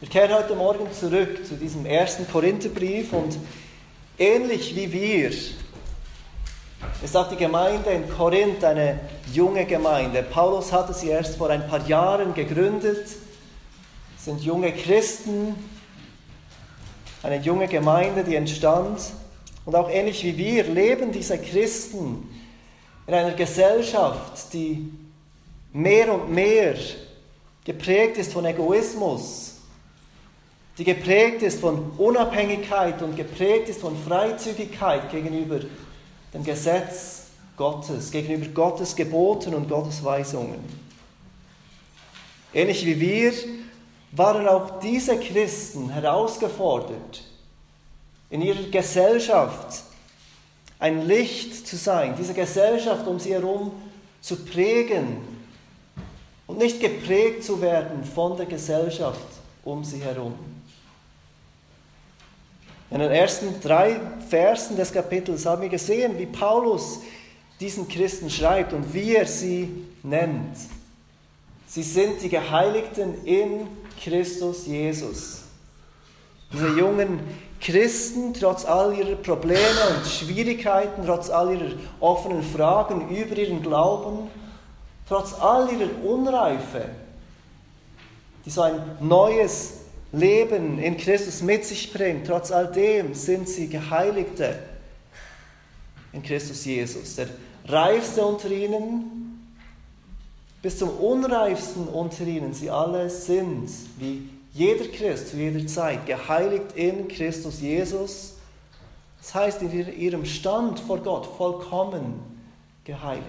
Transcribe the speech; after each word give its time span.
Wir 0.00 0.08
kehren 0.08 0.34
heute 0.34 0.54
Morgen 0.54 0.90
zurück 0.98 1.44
zu 1.46 1.56
diesem 1.56 1.84
ersten 1.84 2.26
Korintherbrief 2.26 3.12
und 3.12 3.36
ähnlich 4.18 4.74
wie 4.74 4.90
wir 4.90 5.30
ist 7.04 7.14
auch 7.14 7.28
die 7.28 7.36
Gemeinde 7.36 7.90
in 7.90 8.08
Korinth 8.08 8.64
eine 8.64 8.98
junge 9.30 9.66
Gemeinde. 9.66 10.22
Paulus 10.22 10.72
hatte 10.72 10.94
sie 10.94 11.08
erst 11.08 11.36
vor 11.36 11.50
ein 11.50 11.68
paar 11.68 11.86
Jahren 11.86 12.32
gegründet, 12.32 13.08
sind 14.16 14.40
junge 14.40 14.72
Christen, 14.72 15.54
eine 17.22 17.36
junge 17.36 17.68
Gemeinde, 17.68 18.24
die 18.24 18.36
entstand. 18.36 19.02
Und 19.66 19.74
auch 19.76 19.90
ähnlich 19.90 20.24
wie 20.24 20.34
wir 20.38 20.64
leben 20.64 21.12
diese 21.12 21.36
Christen 21.36 22.26
in 23.06 23.12
einer 23.12 23.32
Gesellschaft, 23.32 24.50
die 24.54 24.90
mehr 25.74 26.10
und 26.14 26.30
mehr 26.30 26.74
geprägt 27.66 28.16
ist 28.16 28.32
von 28.32 28.46
Egoismus, 28.46 29.49
die 30.80 30.84
geprägt 30.84 31.42
ist 31.42 31.60
von 31.60 31.92
Unabhängigkeit 31.98 33.02
und 33.02 33.14
geprägt 33.14 33.68
ist 33.68 33.82
von 33.82 33.94
Freizügigkeit 34.02 35.10
gegenüber 35.10 35.60
dem 36.32 36.42
Gesetz 36.42 37.24
Gottes, 37.54 38.10
gegenüber 38.10 38.46
Gottes 38.46 38.96
Geboten 38.96 39.54
und 39.54 39.68
Gottes 39.68 40.02
Weisungen. 40.02 40.64
Ähnlich 42.54 42.86
wie 42.86 42.98
wir 42.98 43.32
waren 44.12 44.48
auch 44.48 44.80
diese 44.80 45.18
Christen 45.18 45.90
herausgefordert, 45.90 47.24
in 48.30 48.40
ihrer 48.40 48.62
Gesellschaft 48.70 49.82
ein 50.78 51.06
Licht 51.06 51.66
zu 51.66 51.76
sein, 51.76 52.14
diese 52.18 52.32
Gesellschaft 52.32 53.06
um 53.06 53.20
sie 53.20 53.34
herum 53.34 53.72
zu 54.22 54.46
prägen 54.46 55.18
und 56.46 56.56
nicht 56.56 56.80
geprägt 56.80 57.44
zu 57.44 57.60
werden 57.60 58.02
von 58.02 58.38
der 58.38 58.46
Gesellschaft 58.46 59.20
um 59.62 59.84
sie 59.84 60.00
herum. 60.02 60.32
In 62.90 62.98
den 62.98 63.10
ersten 63.12 63.60
drei 63.60 64.00
Versen 64.28 64.76
des 64.76 64.92
Kapitels 64.92 65.46
haben 65.46 65.62
wir 65.62 65.68
gesehen, 65.68 66.18
wie 66.18 66.26
Paulus 66.26 67.00
diesen 67.60 67.86
Christen 67.86 68.28
schreibt 68.28 68.72
und 68.72 68.92
wie 68.92 69.14
er 69.14 69.26
sie 69.26 69.86
nennt. 70.02 70.56
Sie 71.68 71.84
sind 71.84 72.20
die 72.20 72.28
Geheiligten 72.28 73.24
in 73.24 73.68
Christus 74.02 74.66
Jesus. 74.66 75.42
Diese 76.52 76.68
jungen 76.68 77.20
Christen, 77.60 78.34
trotz 78.34 78.64
all 78.64 78.98
ihrer 78.98 79.14
Probleme 79.14 79.60
und 79.94 80.10
Schwierigkeiten, 80.10 81.02
trotz 81.06 81.30
all 81.30 81.52
ihrer 81.54 81.72
offenen 82.00 82.42
Fragen 82.42 83.08
über 83.10 83.36
ihren 83.36 83.62
Glauben, 83.62 84.28
trotz 85.08 85.34
all 85.34 85.68
ihrer 85.70 85.90
Unreife, 86.04 86.86
die 88.44 88.50
so 88.50 88.62
ein 88.62 88.80
neues 89.00 89.79
Leben 90.12 90.78
in 90.78 90.96
Christus 90.96 91.42
mit 91.42 91.64
sich 91.64 91.92
bringt, 91.92 92.26
trotz 92.26 92.50
all 92.50 92.70
dem 92.70 93.14
sind 93.14 93.48
sie 93.48 93.68
Geheiligte 93.68 94.58
in 96.12 96.22
Christus 96.22 96.64
Jesus. 96.64 97.16
Der 97.16 97.28
Reifste 97.66 98.24
unter 98.24 98.50
ihnen 98.50 99.20
bis 100.62 100.78
zum 100.78 100.90
Unreifsten 100.90 101.86
unter 101.88 102.24
ihnen, 102.24 102.52
sie 102.52 102.70
alle 102.70 103.08
sind, 103.08 103.70
wie 103.98 104.28
jeder 104.52 104.86
Christ 104.88 105.28
zu 105.28 105.36
jeder 105.36 105.66
Zeit, 105.66 106.06
geheiligt 106.06 106.72
in 106.74 107.08
Christus 107.08 107.60
Jesus. 107.60 108.34
Das 109.18 109.34
heißt, 109.34 109.62
in 109.62 109.98
ihrem 109.98 110.24
Stand 110.26 110.80
vor 110.80 110.98
Gott 110.98 111.26
vollkommen 111.36 112.20
geheiligt. 112.84 113.24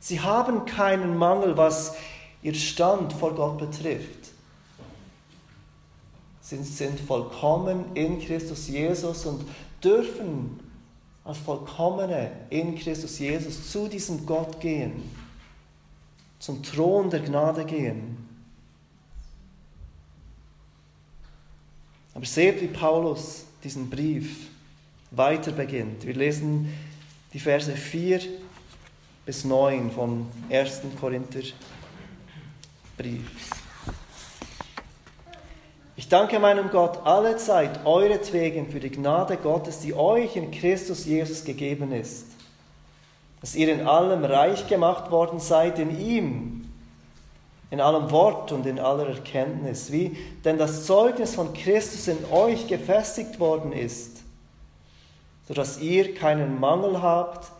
Sie 0.00 0.20
haben 0.20 0.64
keinen 0.64 1.16
Mangel, 1.16 1.56
was 1.56 1.94
ihr 2.42 2.54
Stand 2.54 3.12
vor 3.12 3.34
Gott 3.34 3.58
betrifft 3.58 4.27
sind, 6.48 6.64
sind 6.64 6.98
vollkommen 6.98 7.94
in 7.94 8.18
Christus 8.20 8.68
Jesus 8.68 9.26
und 9.26 9.44
dürfen 9.84 10.58
als 11.22 11.36
Vollkommene 11.36 12.30
in 12.48 12.74
Christus 12.74 13.18
Jesus 13.18 13.70
zu 13.70 13.86
diesem 13.86 14.24
Gott 14.24 14.58
gehen, 14.58 15.10
zum 16.38 16.62
Thron 16.62 17.10
der 17.10 17.20
Gnade 17.20 17.66
gehen. 17.66 18.16
Aber 22.14 22.24
seht, 22.24 22.62
wie 22.62 22.68
Paulus 22.68 23.44
diesen 23.62 23.90
Brief 23.90 24.48
weiter 25.10 25.52
beginnt. 25.52 26.06
Wir 26.06 26.14
lesen 26.14 26.72
die 27.34 27.40
Verse 27.40 27.76
4 27.76 28.22
bis 29.26 29.44
9 29.44 29.90
vom 29.90 30.26
1. 30.48 30.80
Korinther 30.98 31.42
Brief. 32.96 33.57
Ich 35.98 36.08
danke 36.08 36.38
meinem 36.38 36.70
Gott 36.70 37.00
alle 37.06 37.38
Zeit 37.38 37.84
euretwegen 37.84 38.70
für 38.70 38.78
die 38.78 38.88
Gnade 38.88 39.36
Gottes, 39.36 39.80
die 39.80 39.94
euch 39.94 40.36
in 40.36 40.52
Christus 40.52 41.04
Jesus 41.06 41.44
gegeben 41.44 41.90
ist, 41.90 42.24
dass 43.40 43.56
ihr 43.56 43.68
in 43.68 43.84
allem 43.84 44.24
reich 44.24 44.68
gemacht 44.68 45.10
worden 45.10 45.40
seid 45.40 45.80
in 45.80 45.98
ihm, 45.98 46.72
in 47.72 47.80
allem 47.80 48.12
Wort 48.12 48.52
und 48.52 48.64
in 48.64 48.78
aller 48.78 49.08
Erkenntnis, 49.08 49.90
wie 49.90 50.16
denn 50.44 50.56
das 50.56 50.86
Zeugnis 50.86 51.34
von 51.34 51.52
Christus 51.52 52.06
in 52.06 52.18
euch 52.30 52.68
gefestigt 52.68 53.40
worden 53.40 53.72
ist, 53.72 54.22
sodass 55.48 55.80
ihr 55.80 56.14
keinen 56.14 56.60
Mangel 56.60 57.02
habt 57.02 57.50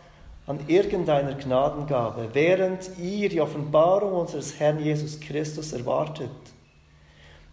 an 0.46 0.60
irgendeiner 0.68 1.34
Gnadengabe, 1.34 2.28
während 2.34 2.98
ihr 3.00 3.30
die 3.30 3.40
Offenbarung 3.40 4.12
unseres 4.12 4.60
Herrn 4.60 4.78
Jesus 4.78 5.18
Christus 5.18 5.72
erwartet 5.72 6.30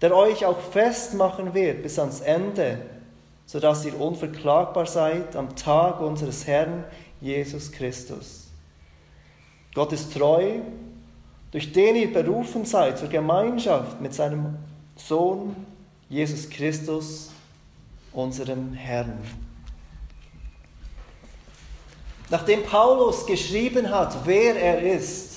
der 0.05 0.16
euch 0.16 0.45
auch 0.45 0.59
festmachen 0.59 1.55
wird 1.55 1.81
bis 1.81 1.97
ans 1.97 2.19
Ende, 2.19 2.77
sodass 3.47 3.83
ihr 3.85 3.99
unverklagbar 3.99 4.85
seid 4.85 5.35
am 5.35 5.55
Tag 5.55 5.99
unseres 5.99 6.45
Herrn 6.45 6.83
Jesus 7.21 7.71
Christus. 7.71 8.45
Gott 9.73 9.91
ist 9.94 10.13
treu, 10.13 10.59
durch 11.49 11.71
den 11.71 11.95
ihr 11.95 12.13
berufen 12.13 12.65
seid 12.65 12.99
zur 12.99 13.07
Gemeinschaft 13.07 13.99
mit 13.99 14.13
seinem 14.13 14.57
Sohn 14.95 15.55
Jesus 16.07 16.51
Christus, 16.51 17.31
unserem 18.13 18.73
Herrn. 18.73 19.17
Nachdem 22.29 22.61
Paulus 22.61 23.25
geschrieben 23.25 23.89
hat, 23.89 24.15
wer 24.25 24.55
er 24.55 24.83
ist, 24.83 25.34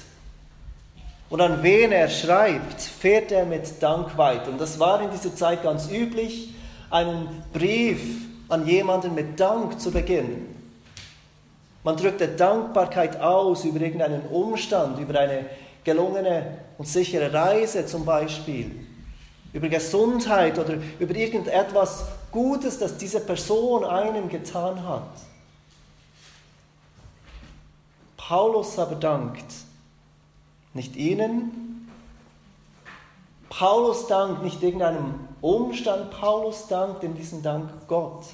und 1.30 1.40
an 1.40 1.62
wen 1.62 1.92
er 1.92 2.08
schreibt, 2.08 2.80
fährt 2.80 3.32
er 3.32 3.44
mit 3.44 3.82
Dank 3.82 4.16
weiter. 4.16 4.50
Und 4.50 4.60
das 4.60 4.78
war 4.78 5.02
in 5.02 5.10
dieser 5.10 5.34
Zeit 5.34 5.62
ganz 5.62 5.90
üblich, 5.90 6.54
einen 6.90 7.42
Brief 7.52 8.00
an 8.48 8.66
jemanden 8.66 9.14
mit 9.14 9.38
Dank 9.38 9.78
zu 9.78 9.90
beginnen. 9.90 10.54
Man 11.84 11.96
drückte 11.96 12.28
Dankbarkeit 12.28 13.20
aus 13.20 13.64
über 13.64 13.80
irgendeinen 13.80 14.22
Umstand, 14.28 14.98
über 14.98 15.20
eine 15.20 15.46
gelungene 15.84 16.58
und 16.78 16.88
sichere 16.88 17.32
Reise 17.32 17.84
zum 17.84 18.04
Beispiel, 18.04 18.86
über 19.52 19.68
Gesundheit 19.68 20.58
oder 20.58 20.74
über 20.98 21.14
irgendetwas 21.14 22.06
Gutes, 22.30 22.78
das 22.78 22.96
diese 22.96 23.20
Person 23.20 23.84
einem 23.84 24.28
getan 24.28 24.86
hat. 24.86 25.08
Paulus 28.16 28.78
aber 28.78 28.96
dankt 28.96 29.67
nicht 30.78 30.96
ihnen. 30.96 31.90
Paulus 33.50 34.06
dankt 34.06 34.42
nicht 34.44 34.62
irgendeinem 34.62 35.14
Umstand, 35.40 36.10
Paulus 36.12 36.68
dankt 36.68 37.02
in 37.02 37.14
diesem 37.14 37.42
Dank 37.42 37.68
Gott. 37.88 38.24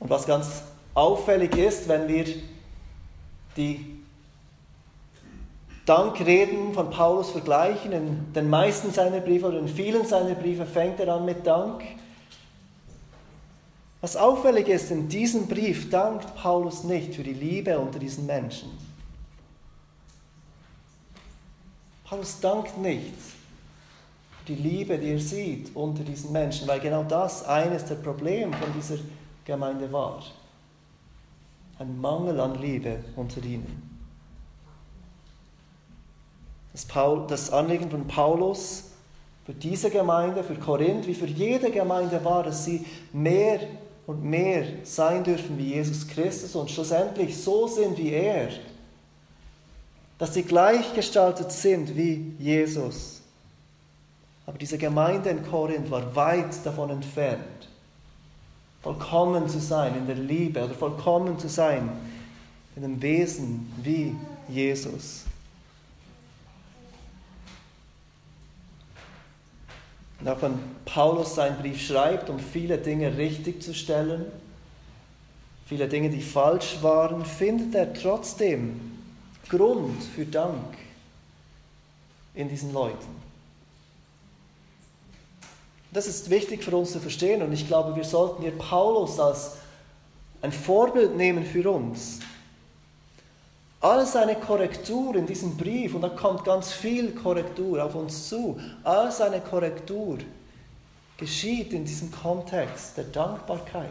Und 0.00 0.10
was 0.10 0.26
ganz 0.26 0.64
auffällig 0.94 1.56
ist, 1.56 1.88
wenn 1.88 2.08
wir 2.08 2.26
die 3.56 4.02
Dankreden 5.86 6.74
von 6.74 6.90
Paulus 6.90 7.30
vergleichen, 7.30 7.92
in 7.92 8.32
den 8.32 8.50
meisten 8.50 8.92
seiner 8.92 9.20
Briefe 9.20 9.46
oder 9.46 9.58
in 9.58 9.68
vielen 9.68 10.04
seiner 10.04 10.34
Briefe 10.34 10.66
fängt 10.66 10.98
er 10.98 11.14
an 11.14 11.24
mit 11.24 11.46
Dank. 11.46 11.82
Was 14.02 14.16
auffällig 14.16 14.66
ist, 14.66 14.90
in 14.90 15.08
diesem 15.08 15.46
Brief 15.46 15.88
dankt 15.88 16.34
Paulus 16.34 16.82
nicht 16.82 17.14
für 17.14 17.22
die 17.22 17.34
Liebe 17.34 17.78
unter 17.78 18.00
diesen 18.00 18.26
Menschen. 18.26 18.68
Paulus 22.02 22.40
dankt 22.40 22.76
nicht 22.78 23.14
für 24.40 24.52
die 24.52 24.56
Liebe, 24.56 24.98
die 24.98 25.12
er 25.12 25.20
sieht 25.20 25.74
unter 25.76 26.02
diesen 26.02 26.32
Menschen, 26.32 26.66
weil 26.66 26.80
genau 26.80 27.04
das 27.04 27.44
eines 27.46 27.84
der 27.84 27.94
Probleme 27.94 28.56
von 28.56 28.72
dieser 28.74 28.96
Gemeinde 29.44 29.90
war. 29.92 30.20
Ein 31.78 32.00
Mangel 32.00 32.40
an 32.40 32.60
Liebe 32.60 33.04
unter 33.14 33.42
ihnen. 33.44 33.88
Das, 37.28 37.50
Anliegen 37.50 37.88
von 37.88 38.08
Paulus 38.08 38.90
für 39.46 39.54
diese 39.54 39.90
Gemeinde, 39.90 40.42
für 40.42 40.56
Korinth, 40.56 41.06
wie 41.06 41.14
für 41.14 41.26
jede 41.26 41.70
Gemeinde 41.70 42.24
war, 42.24 42.42
dass 42.42 42.64
sie 42.64 42.84
mehr 43.12 43.60
und 44.06 44.24
mehr 44.24 44.64
sein 44.84 45.22
dürfen 45.24 45.56
wie 45.58 45.74
Jesus 45.74 46.06
Christus 46.08 46.54
und 46.54 46.70
schlussendlich 46.70 47.36
so 47.36 47.66
sind 47.68 47.96
wie 47.98 48.10
er, 48.10 48.48
dass 50.18 50.34
sie 50.34 50.42
gleichgestaltet 50.42 51.50
sind 51.52 51.96
wie 51.96 52.34
Jesus. 52.38 53.20
Aber 54.46 54.58
diese 54.58 54.78
Gemeinde 54.78 55.30
in 55.30 55.44
Korinth 55.44 55.90
war 55.90 56.14
weit 56.16 56.64
davon 56.64 56.90
entfernt, 56.90 57.68
vollkommen 58.82 59.48
zu 59.48 59.60
sein 59.60 59.96
in 59.96 60.06
der 60.06 60.16
Liebe 60.16 60.64
oder 60.64 60.74
vollkommen 60.74 61.38
zu 61.38 61.48
sein 61.48 61.90
in 62.74 62.82
dem 62.82 63.02
Wesen 63.02 63.72
wie 63.82 64.14
Jesus. 64.48 65.24
Und 70.22 70.28
auch 70.28 70.40
wenn 70.40 70.56
Paulus 70.84 71.34
seinen 71.34 71.58
Brief 71.58 71.84
schreibt, 71.84 72.30
um 72.30 72.38
viele 72.38 72.78
Dinge 72.78 73.16
richtig 73.16 73.60
zu 73.60 73.74
stellen, 73.74 74.24
viele 75.66 75.88
Dinge, 75.88 76.10
die 76.10 76.20
falsch 76.20 76.76
waren, 76.80 77.24
findet 77.24 77.74
er 77.74 77.92
trotzdem 77.92 78.80
Grund 79.48 80.00
für 80.00 80.24
Dank 80.24 80.76
in 82.34 82.48
diesen 82.48 82.72
Leuten. 82.72 83.20
Das 85.90 86.06
ist 86.06 86.30
wichtig 86.30 86.62
für 86.62 86.76
uns 86.76 86.92
zu 86.92 87.00
verstehen 87.00 87.42
und 87.42 87.52
ich 87.52 87.66
glaube, 87.66 87.96
wir 87.96 88.04
sollten 88.04 88.42
hier 88.42 88.56
Paulus 88.56 89.18
als 89.18 89.56
ein 90.40 90.52
Vorbild 90.52 91.16
nehmen 91.16 91.44
für 91.44 91.68
uns. 91.68 92.20
All 93.82 94.06
seine 94.06 94.36
Korrektur 94.36 95.16
in 95.16 95.26
diesem 95.26 95.56
Brief, 95.56 95.96
und 95.96 96.02
da 96.02 96.08
kommt 96.08 96.44
ganz 96.44 96.72
viel 96.72 97.12
Korrektur 97.16 97.84
auf 97.84 97.96
uns 97.96 98.28
zu, 98.28 98.58
all 98.84 99.10
seine 99.10 99.40
Korrektur 99.40 100.18
geschieht 101.16 101.72
in 101.72 101.84
diesem 101.84 102.12
Kontext 102.12 102.96
der 102.96 103.04
Dankbarkeit. 103.04 103.90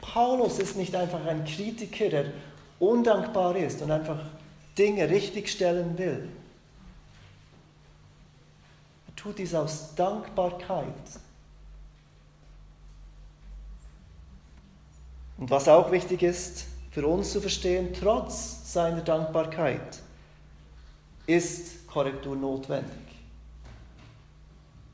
Paulus 0.00 0.58
ist 0.58 0.76
nicht 0.76 0.94
einfach 0.94 1.22
ein 1.26 1.44
Kritiker, 1.44 2.08
der 2.08 2.24
undankbar 2.78 3.54
ist 3.56 3.82
und 3.82 3.90
einfach 3.90 4.20
Dinge 4.78 5.10
richtigstellen 5.10 5.98
will. 5.98 6.30
Er 9.06 9.16
tut 9.16 9.38
dies 9.38 9.54
aus 9.54 9.94
Dankbarkeit. 9.94 10.94
Und 15.36 15.50
was 15.50 15.68
auch 15.68 15.90
wichtig 15.92 16.22
ist, 16.22 16.64
für 16.96 17.06
uns 17.06 17.30
zu 17.30 17.42
verstehen, 17.42 17.90
trotz 17.92 18.72
seiner 18.72 19.02
Dankbarkeit 19.02 19.98
ist 21.26 21.86
Korrektur 21.86 22.34
notwendig. 22.34 22.90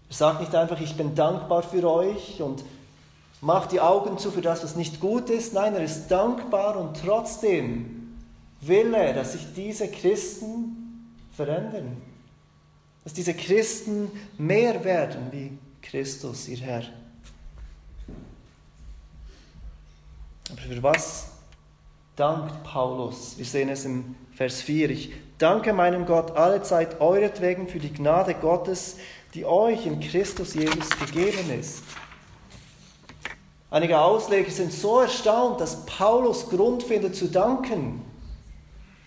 Er 0.08 0.14
sagt 0.16 0.40
nicht 0.40 0.52
einfach, 0.52 0.80
ich 0.80 0.96
bin 0.96 1.14
dankbar 1.14 1.62
für 1.62 1.88
euch 1.88 2.42
und 2.42 2.64
macht 3.40 3.70
die 3.70 3.78
Augen 3.78 4.18
zu 4.18 4.32
für 4.32 4.40
das, 4.40 4.64
was 4.64 4.74
nicht 4.74 4.98
gut 4.98 5.30
ist. 5.30 5.54
Nein, 5.54 5.76
er 5.76 5.84
ist 5.84 6.08
dankbar 6.08 6.76
und 6.76 7.00
trotzdem 7.00 8.16
will 8.60 8.92
er, 8.94 9.14
dass 9.14 9.34
sich 9.34 9.54
diese 9.54 9.88
Christen 9.88 11.06
verändern. 11.36 12.02
Dass 13.04 13.12
diese 13.12 13.34
Christen 13.34 14.10
mehr 14.38 14.82
werden 14.82 15.28
wie 15.30 15.56
Christus, 15.80 16.48
ihr 16.48 16.58
Herr. 16.58 16.82
Aber 20.50 20.60
für 20.62 20.82
was 20.82 21.31
dankt 22.16 22.62
Paulus. 22.64 23.38
Wir 23.38 23.44
sehen 23.44 23.68
es 23.68 23.84
im 23.84 24.14
Vers 24.34 24.60
4. 24.62 24.90
Ich 24.90 25.12
danke 25.38 25.72
meinem 25.72 26.06
Gott 26.06 26.32
alle 26.32 26.62
Zeit 26.62 27.00
euretwegen 27.00 27.68
für 27.68 27.78
die 27.78 27.92
Gnade 27.92 28.34
Gottes, 28.34 28.96
die 29.34 29.44
euch 29.44 29.86
in 29.86 30.00
Christus 30.00 30.54
Jesus 30.54 30.90
gegeben 30.90 31.50
ist. 31.58 31.82
Einige 33.70 33.98
Ausleger 33.98 34.50
sind 34.50 34.72
so 34.72 35.00
erstaunt, 35.00 35.60
dass 35.60 35.86
Paulus 35.86 36.50
Grund 36.50 36.82
findet 36.82 37.16
zu 37.16 37.28
danken 37.28 38.02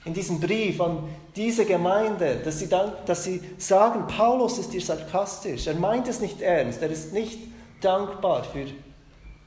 in 0.06 0.14
diesem 0.14 0.40
Brief 0.40 0.82
an 0.82 1.04
diese 1.36 1.66
Gemeinde, 1.66 2.38
dass 2.44 2.60
sie, 2.60 2.70
dank, 2.70 3.06
dass 3.06 3.24
sie 3.24 3.42
sagen, 3.58 4.08
Paulus 4.08 4.58
ist 4.58 4.72
hier 4.72 4.82
sarkastisch. 4.82 5.68
Er 5.68 5.76
meint 5.76 6.08
es 6.08 6.20
nicht 6.20 6.42
ernst, 6.42 6.82
er 6.82 6.90
ist 6.90 7.14
nicht 7.14 7.40
dankbar 7.82 8.44
für 8.44 8.66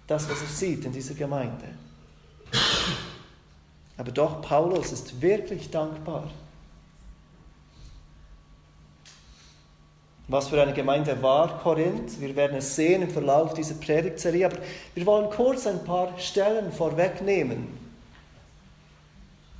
das, 0.06 0.28
was 0.28 0.40
er 0.40 0.49
sieht 0.49 0.84
in 0.84 0.93
dieser 0.93 1.14
Gemeinde. 1.14 1.64
Aber 3.98 4.12
doch, 4.12 4.40
Paulus 4.40 4.92
ist 4.92 5.20
wirklich 5.20 5.70
dankbar. 5.70 6.30
Was 10.28 10.48
für 10.48 10.60
eine 10.62 10.72
Gemeinde 10.72 11.20
war 11.22 11.58
Korinth? 11.58 12.20
Wir 12.20 12.36
werden 12.36 12.58
es 12.58 12.76
sehen 12.76 13.02
im 13.02 13.10
Verlauf 13.10 13.54
dieser 13.54 13.74
Predigtserie, 13.74 14.46
aber 14.46 14.58
wir 14.94 15.06
wollen 15.06 15.30
kurz 15.30 15.66
ein 15.66 15.82
paar 15.84 16.16
Stellen 16.18 16.70
vorwegnehmen, 16.70 17.66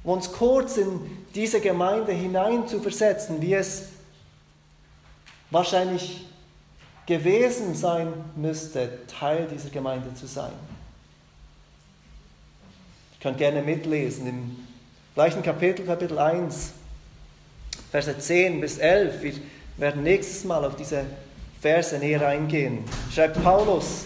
um 0.05 0.13
uns 0.13 0.31
kurz 0.31 0.77
in 0.77 1.25
diese 1.35 1.61
Gemeinde 1.61 2.13
hinein 2.13 2.69
zu 2.69 2.81
versetzen, 2.81 3.41
wie 3.41 3.55
es 3.55 3.89
wahrscheinlich 5.51 6.27
gewesen 7.07 7.75
sein 7.75 8.13
müsste, 8.37 9.07
Teil 9.07 9.49
dieser 9.51 9.71
Gemeinde 9.71 10.15
zu 10.15 10.27
sein. 10.27 10.53
Ich 13.19 13.25
kann 13.25 13.37
gerne 13.37 13.63
mitlesen 13.63 14.29
im 14.29 14.57
gleichen 15.17 15.43
Kapitel, 15.43 15.85
Kapitel 15.85 16.21
1, 16.21 16.71
Verse 17.91 18.17
10 18.17 18.61
bis 18.61 18.79
11. 18.79 19.23
Wir 19.25 19.33
werden 19.77 20.05
nächstes 20.05 20.45
Mal 20.45 20.65
auf 20.65 20.77
diese 20.77 21.05
Verse 21.61 21.99
näher 21.99 22.25
eingehen. 22.29 22.85
Schreibt 23.13 23.43
Paulus, 23.43 24.05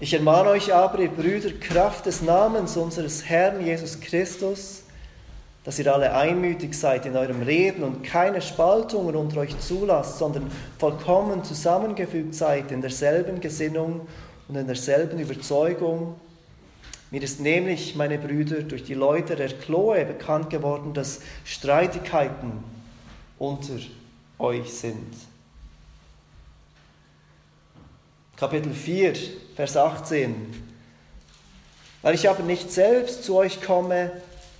ich 0.00 0.14
ermahne 0.14 0.48
euch 0.48 0.72
aber, 0.72 1.00
ihr 1.00 1.10
Brüder, 1.10 1.50
Kraft 1.60 2.06
des 2.06 2.22
Namens 2.22 2.78
unseres 2.78 3.28
Herrn 3.28 3.62
Jesus 3.62 4.00
Christus, 4.00 4.84
dass 5.62 5.78
ihr 5.78 5.92
alle 5.92 6.14
einmütig 6.14 6.72
seid 6.72 7.04
in 7.04 7.14
eurem 7.14 7.42
Reden 7.42 7.84
und 7.84 8.04
keine 8.04 8.40
Spaltungen 8.40 9.16
unter 9.16 9.40
euch 9.40 9.58
zulasst, 9.60 10.16
sondern 10.16 10.50
vollkommen 10.78 11.44
zusammengefügt 11.44 12.34
seid 12.34 12.72
in 12.72 12.80
derselben 12.80 13.42
Gesinnung 13.42 14.08
und 14.48 14.56
in 14.56 14.66
derselben 14.66 15.18
Überzeugung 15.18 16.14
mir 17.12 17.22
ist 17.22 17.40
nämlich, 17.40 17.94
meine 17.94 18.16
Brüder, 18.16 18.62
durch 18.62 18.84
die 18.84 18.94
Leute 18.94 19.36
der 19.36 19.50
Chloe 19.50 20.06
bekannt 20.06 20.48
geworden, 20.48 20.94
dass 20.94 21.20
Streitigkeiten 21.44 22.64
unter 23.38 23.74
euch 24.38 24.72
sind. 24.72 25.12
Kapitel 28.34 28.72
4, 28.72 29.12
Vers 29.54 29.76
18. 29.76 30.34
Weil 32.00 32.14
ich 32.14 32.30
aber 32.30 32.42
nicht 32.44 32.72
selbst 32.72 33.24
zu 33.24 33.36
euch 33.36 33.60
komme, 33.60 34.10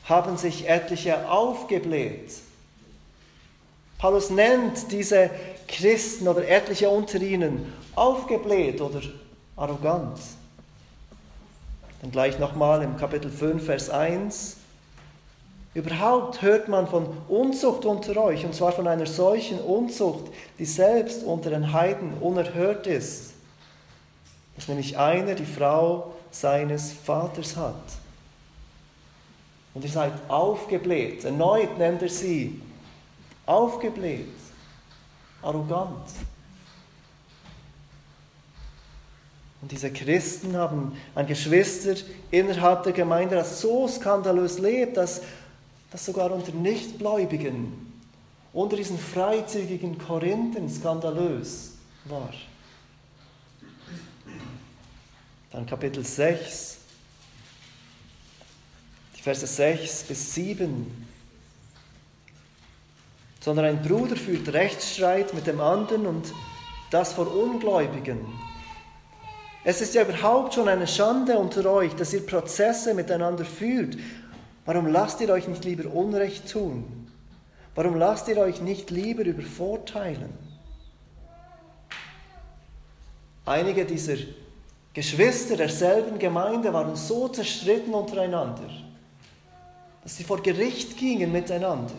haben 0.05 0.37
sich 0.37 0.69
etliche 0.69 1.31
aufgebläht. 1.31 2.35
Paulus 3.97 4.29
nennt 4.29 4.93
diese 4.93 5.31
Christen 5.67 6.29
oder 6.29 6.47
etliche 6.47 6.91
unter 6.91 7.19
ihnen 7.19 7.73
aufgebläht 7.95 8.83
oder 8.83 9.01
arrogant. 9.57 10.19
Dann 12.03 12.11
gleich 12.11 12.41
nochmal 12.41 12.83
im 12.83 12.97
Kapitel 12.97 13.31
5, 13.31 13.65
Vers 13.65 13.89
1. 13.89 14.57
Überhaupt 15.73 16.43
hört 16.43 16.69
man 16.69 16.89
von 16.89 17.07
Unzucht 17.29 17.85
unter 17.85 18.17
euch, 18.17 18.45
und 18.45 18.55
zwar 18.55 18.73
von 18.73 18.89
einer 18.89 19.07
solchen 19.07 19.61
Unzucht, 19.61 20.25
die 20.59 20.65
selbst 20.65 21.23
unter 21.23 21.51
den 21.51 21.73
Heiden 21.73 22.15
unerhört 22.19 22.89
ist, 22.89 23.35
dass 24.57 24.67
nämlich 24.67 24.99
einer 24.99 25.37
die 25.37 25.47
Frau 25.47 26.13
seines 26.33 26.93
Vaters 26.93 27.57
hat. 27.57 27.81
Und 29.73 29.85
ihr 29.85 29.91
seid 29.91 30.13
aufgebläht, 30.29 31.25
erneut 31.25 31.79
nennt 31.79 32.03
er 32.03 32.09
sie, 32.09 32.61
aufgebläht, 33.47 34.27
arrogant. 35.41 36.09
Und 39.63 39.71
diese 39.71 39.93
Christen 39.93 40.57
haben 40.57 40.97
ein 41.15 41.27
Geschwister 41.29 41.95
innerhalb 42.33 42.83
der 42.83 42.93
Gemeinde, 42.93 43.37
das 43.37 43.61
so 43.61 43.87
skandalös 43.87 44.59
lebt, 44.59 44.97
dass 44.97 45.23
das 45.93 46.05
sogar 46.05 46.33
unter 46.33 46.51
Nichtgläubigen, 46.53 47.93
unter 48.53 48.77
diesen 48.77 48.99
freizügigen 48.99 49.99
Korinthen 49.99 50.69
skandalös 50.69 51.75
war. 52.07 52.31
Dann 55.53 55.65
Kapitel 55.65 56.05
6, 56.05 56.79
die 59.17 59.23
Verse 59.23 59.47
6 59.47 60.03
bis 60.05 60.35
7. 60.35 61.09
Sondern 63.39 63.67
ein 63.67 63.83
Bruder 63.83 64.17
führt 64.17 64.53
Rechtsstreit 64.53 65.35
mit 65.35 65.47
dem 65.47 65.61
anderen 65.61 66.07
und 66.07 66.33
das 66.91 67.13
vor 67.13 67.33
Ungläubigen. 67.33 68.21
Es 69.65 69.81
ist 69.81 69.95
ja 69.95 70.03
überhaupt 70.03 70.55
schon 70.55 70.69
eine 70.69 70.89
Schande 70.89 71.39
unter 71.39 71.71
euch, 71.71 71.95
dass 71.95 72.13
ihr 72.13 72.27
Prozesse 72.27 72.95
miteinander 72.95 73.45
führt. 73.45 73.97
Warum 74.65 74.89
lasst 74.89 75.21
ihr 75.21 75.29
euch 75.29 75.47
nicht 75.47 75.65
lieber 75.65 75.93
Unrecht 75.93 76.51
tun? 76.51 77.09
Warum 77.75 77.97
lasst 77.97 78.29
ihr 78.29 78.39
euch 78.39 78.61
nicht 78.61 78.91
lieber 78.91 79.25
übervorteilen? 79.25 80.33
Einige 83.45 83.85
dieser 83.85 84.17
Geschwister 84.95 85.57
derselben 85.57 86.19
Gemeinde 86.19 86.73
waren 86.73 86.97
so 86.97 87.29
zerstritten 87.29 87.95
untereinander, 87.95 88.69
dass 90.03 90.17
sie 90.17 90.25
vor 90.25 90.43
Gericht 90.43 90.97
gingen 90.97 91.33
miteinander. 91.33 91.95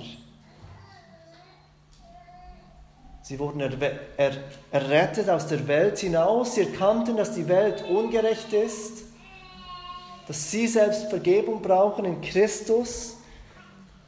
Sie 3.23 3.39
wurden 3.39 3.61
errettet 4.71 5.29
aus 5.29 5.47
der 5.47 5.65
Welt 5.69 5.97
hinaus. 5.99 6.55
Sie 6.55 6.61
erkannten, 6.61 7.15
dass 7.15 7.33
die 7.33 7.47
Welt 7.47 7.81
ungerecht 7.89 8.51
ist, 8.51 9.03
dass 10.27 10.51
sie 10.51 10.67
selbst 10.67 11.09
Vergebung 11.09 11.61
brauchen 11.61 12.03
in 12.03 12.19
Christus. 12.19 13.15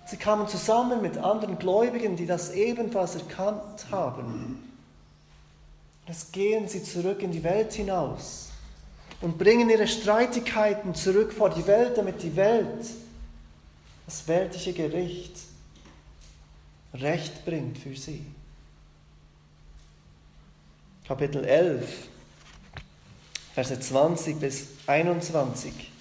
Sie 0.06 0.18
kamen 0.18 0.50
zusammen 0.50 1.02
mit 1.02 1.18
anderen 1.18 1.58
Gläubigen, 1.58 2.18
die 2.18 2.26
das 2.26 2.52
ebenfalls 2.52 3.16
erkannt 3.16 3.88
haben. 3.90 4.74
Jetzt 6.08 6.34
gehen 6.34 6.68
sie 6.68 6.84
zurück 6.84 7.24
in 7.24 7.32
die 7.32 7.44
Welt 7.44 7.72
hinaus 7.72 8.50
und 9.22 9.38
bringen 9.38 9.70
ihre 9.70 9.88
Streitigkeiten 9.88 10.94
zurück 10.94 11.32
vor 11.32 11.50
die 11.50 11.66
Welt, 11.66 11.98
damit 11.98 12.22
die 12.22 12.36
Welt, 12.36 12.86
das 14.06 14.28
weltliche 14.28 14.74
Gericht, 14.74 15.40
Recht 16.94 17.46
bringt 17.46 17.78
für 17.78 17.96
sie. 17.96 18.26
Kapitel 21.08 21.46
11, 21.46 22.10
Verse 23.54 23.80
20 23.80 24.40
bis 24.40 24.68
21. 24.88 25.92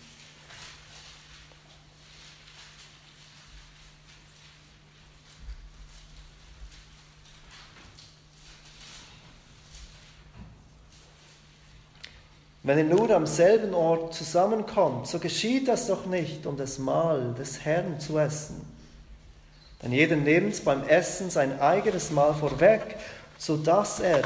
Wenn 12.63 12.79
ihr 12.79 12.85
nur 12.85 13.11
am 13.11 13.27
selben 13.27 13.75
Ort 13.75 14.15
zusammenkommt, 14.15 15.07
so 15.07 15.19
geschieht 15.19 15.69
das 15.69 15.87
doch 15.87 16.07
nicht, 16.07 16.47
um 16.47 16.57
das 16.57 16.79
Mahl 16.79 17.35
des 17.35 17.63
Herrn 17.63 18.01
zu 18.01 18.19
essen. 18.19 18.67
Denn 19.83 19.93
jeder 19.93 20.17
nimmt 20.17 20.65
beim 20.65 20.83
Essen 20.85 21.29
sein 21.29 21.61
eigenes 21.61 22.11
Mahl 22.11 22.33
vorweg, 22.33 22.97
sodass, 23.37 24.01
er, 24.01 24.23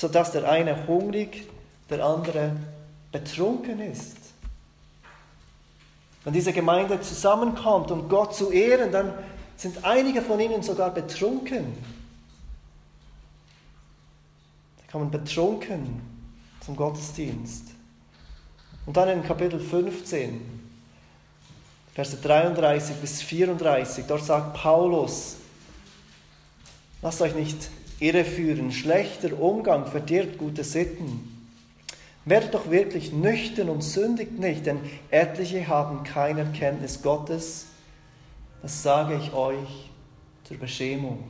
sodass 0.00 0.32
der 0.32 0.48
eine 0.48 0.86
hungrig, 0.86 1.46
der 1.90 2.02
andere 2.02 2.56
betrunken 3.12 3.80
ist. 3.80 4.16
Wenn 6.24 6.32
diese 6.32 6.54
Gemeinde 6.54 7.02
zusammenkommt, 7.02 7.90
um 7.90 8.08
Gott 8.08 8.34
zu 8.34 8.50
ehren, 8.50 8.92
dann 8.92 9.12
sind 9.58 9.84
einige 9.84 10.22
von 10.22 10.40
ihnen 10.40 10.62
sogar 10.62 10.90
betrunken. 10.90 11.74
Sie 14.80 14.90
kommen 14.90 15.10
betrunken 15.10 16.00
zum 16.64 16.76
Gottesdienst. 16.76 17.66
Und 18.86 18.96
dann 18.96 19.10
in 19.10 19.22
Kapitel 19.22 19.60
15, 19.60 20.62
Verse 21.94 22.16
33 22.16 22.96
bis 22.96 23.20
34, 23.20 24.06
dort 24.06 24.24
sagt 24.24 24.54
Paulus, 24.54 25.36
lasst 27.02 27.20
euch 27.20 27.34
nicht 27.34 27.68
irreführen, 28.00 28.72
schlechter 28.72 29.38
Umgang 29.38 29.86
verdirbt 29.86 30.38
gute 30.38 30.64
Sitten. 30.64 31.46
Werdet 32.24 32.54
doch 32.54 32.70
wirklich 32.70 33.12
nüchtern 33.12 33.68
und 33.68 33.82
sündigt 33.82 34.38
nicht, 34.38 34.66
denn 34.66 34.80
etliche 35.10 35.68
haben 35.68 36.02
keine 36.02 36.40
Erkenntnis 36.40 37.02
Gottes. 37.02 37.66
Das 38.62 38.82
sage 38.82 39.16
ich 39.16 39.32
euch 39.32 39.90
zur 40.44 40.58
Beschämung. 40.58 41.24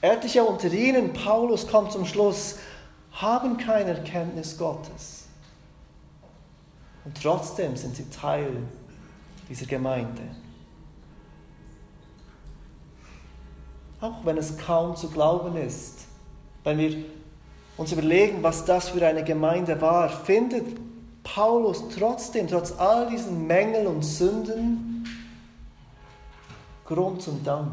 Etliche 0.00 0.44
unter 0.44 0.72
ihnen, 0.72 1.12
Paulus 1.12 1.66
kommt 1.66 1.92
zum 1.92 2.06
Schluss, 2.06 2.56
haben 3.12 3.56
keine 3.58 3.90
Erkenntnis 3.90 4.56
Gottes. 4.56 5.26
Und 7.04 7.20
trotzdem 7.20 7.76
sind 7.76 7.96
sie 7.96 8.08
Teil 8.10 8.50
dieser 9.48 9.66
Gemeinde. 9.66 10.22
Auch 14.00 14.24
wenn 14.24 14.36
es 14.36 14.56
kaum 14.58 14.94
zu 14.96 15.08
glauben 15.10 15.56
ist, 15.56 16.06
wenn 16.64 16.78
wir 16.78 17.04
uns 17.76 17.92
überlegen, 17.92 18.42
was 18.42 18.64
das 18.64 18.90
für 18.90 19.04
eine 19.06 19.24
Gemeinde 19.24 19.80
war, 19.80 20.08
findet 20.08 20.78
Paulus 21.22 21.84
trotzdem, 21.96 22.48
trotz 22.48 22.72
all 22.78 23.08
diesen 23.10 23.46
Mängeln 23.46 23.86
und 23.86 24.02
Sünden, 24.02 25.04
Grund 26.86 27.22
zum 27.22 27.44
Dank. 27.44 27.72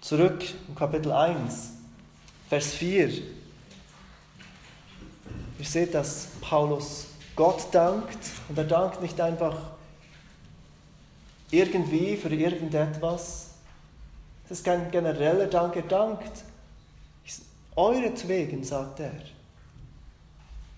Zurück 0.00 0.44
im 0.68 0.74
Kapitel 0.74 1.12
1, 1.12 1.72
Vers 2.48 2.72
4. 2.74 3.08
Ihr 3.08 3.24
seht, 5.60 5.94
dass 5.94 6.28
Paulus 6.40 7.06
Gott 7.36 7.68
dankt 7.72 8.18
und 8.48 8.58
er 8.58 8.64
dankt 8.64 9.00
nicht 9.00 9.20
einfach 9.20 9.56
irgendwie 11.50 12.16
für 12.16 12.34
irgendetwas. 12.34 13.50
Es 14.44 14.50
ist 14.52 14.64
kein 14.64 14.90
genereller 14.90 15.46
Dank, 15.46 15.76
er 15.76 15.82
dankt 15.82 16.44
euretwegen, 17.76 18.64
sagt 18.64 19.00
er. 19.00 19.12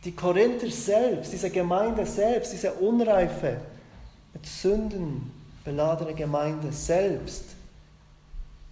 Die 0.05 0.12
Korinther 0.12 0.71
selbst, 0.71 1.33
diese 1.33 1.50
Gemeinde 1.50 2.05
selbst, 2.05 2.52
diese 2.52 2.73
unreife, 2.73 3.61
mit 4.35 4.47
Sünden 4.47 5.31
beladene 5.64 6.14
Gemeinde 6.14 6.73
selbst, 6.73 7.45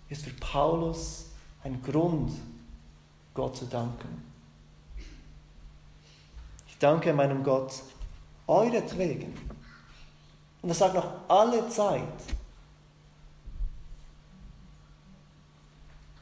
ist 0.09 0.25
für 0.25 0.35
Paulus 0.35 1.27
ein 1.63 1.81
Grund, 1.83 2.33
Gott 3.33 3.57
zu 3.57 3.65
danken 3.67 4.31
danke 6.81 7.13
meinem 7.13 7.45
Gott 7.45 7.83
euretwegen. 8.47 9.35
Und 10.63 10.69
er 10.69 10.75
sagt 10.75 10.95
noch 10.95 11.11
alle 11.29 11.69
Zeit. 11.69 12.03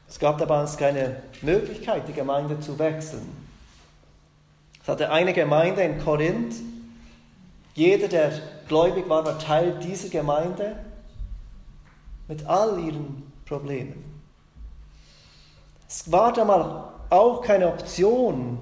Es 0.07 0.17
gab 0.17 0.37
damals 0.37 0.77
keine 0.77 1.21
Möglichkeit, 1.41 2.07
die 2.07 2.13
Gemeinde 2.13 2.59
zu 2.59 2.79
wechseln. 2.79 3.27
Es 4.81 4.87
hatte 4.87 5.11
eine 5.11 5.33
Gemeinde 5.33 5.83
in 5.83 6.03
Korinth. 6.03 6.55
Jeder, 7.75 8.07
der 8.07 8.31
gläubig 8.67 9.07
war, 9.07 9.25
war 9.25 9.37
Teil 9.37 9.77
dieser 9.79 10.09
Gemeinde 10.09 10.75
mit 12.27 12.45
all 12.45 12.79
ihren 12.79 13.31
Problemen. 13.45 14.21
Es 15.87 16.11
war 16.11 16.33
damals 16.33 16.89
auch 17.09 17.41
keine 17.41 17.67
Option, 17.67 18.59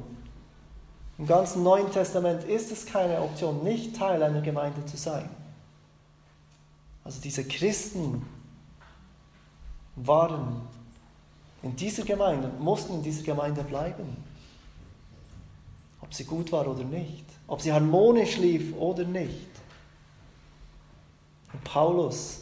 im 1.17 1.25
ganzen 1.25 1.63
Neuen 1.63 1.91
Testament 1.91 2.43
ist 2.43 2.71
es 2.71 2.85
keine 2.85 3.21
Option, 3.21 3.63
nicht 3.63 3.97
Teil 3.97 4.21
einer 4.21 4.41
Gemeinde 4.41 4.85
zu 4.85 4.97
sein. 4.97 5.27
Also 7.07 7.21
diese 7.21 7.45
Christen 7.45 8.21
waren 9.95 10.67
in 11.63 11.73
dieser 11.73 12.03
Gemeinde 12.03 12.51
mussten 12.59 12.95
in 12.95 13.01
dieser 13.01 13.23
Gemeinde 13.23 13.63
bleiben. 13.63 14.17
Ob 16.01 16.13
sie 16.13 16.25
gut 16.25 16.51
war 16.51 16.67
oder 16.67 16.83
nicht. 16.83 17.23
Ob 17.47 17.61
sie 17.61 17.71
harmonisch 17.71 18.35
lief 18.35 18.75
oder 18.75 19.05
nicht. 19.05 19.47
Und 21.53 21.63
Paulus, 21.63 22.41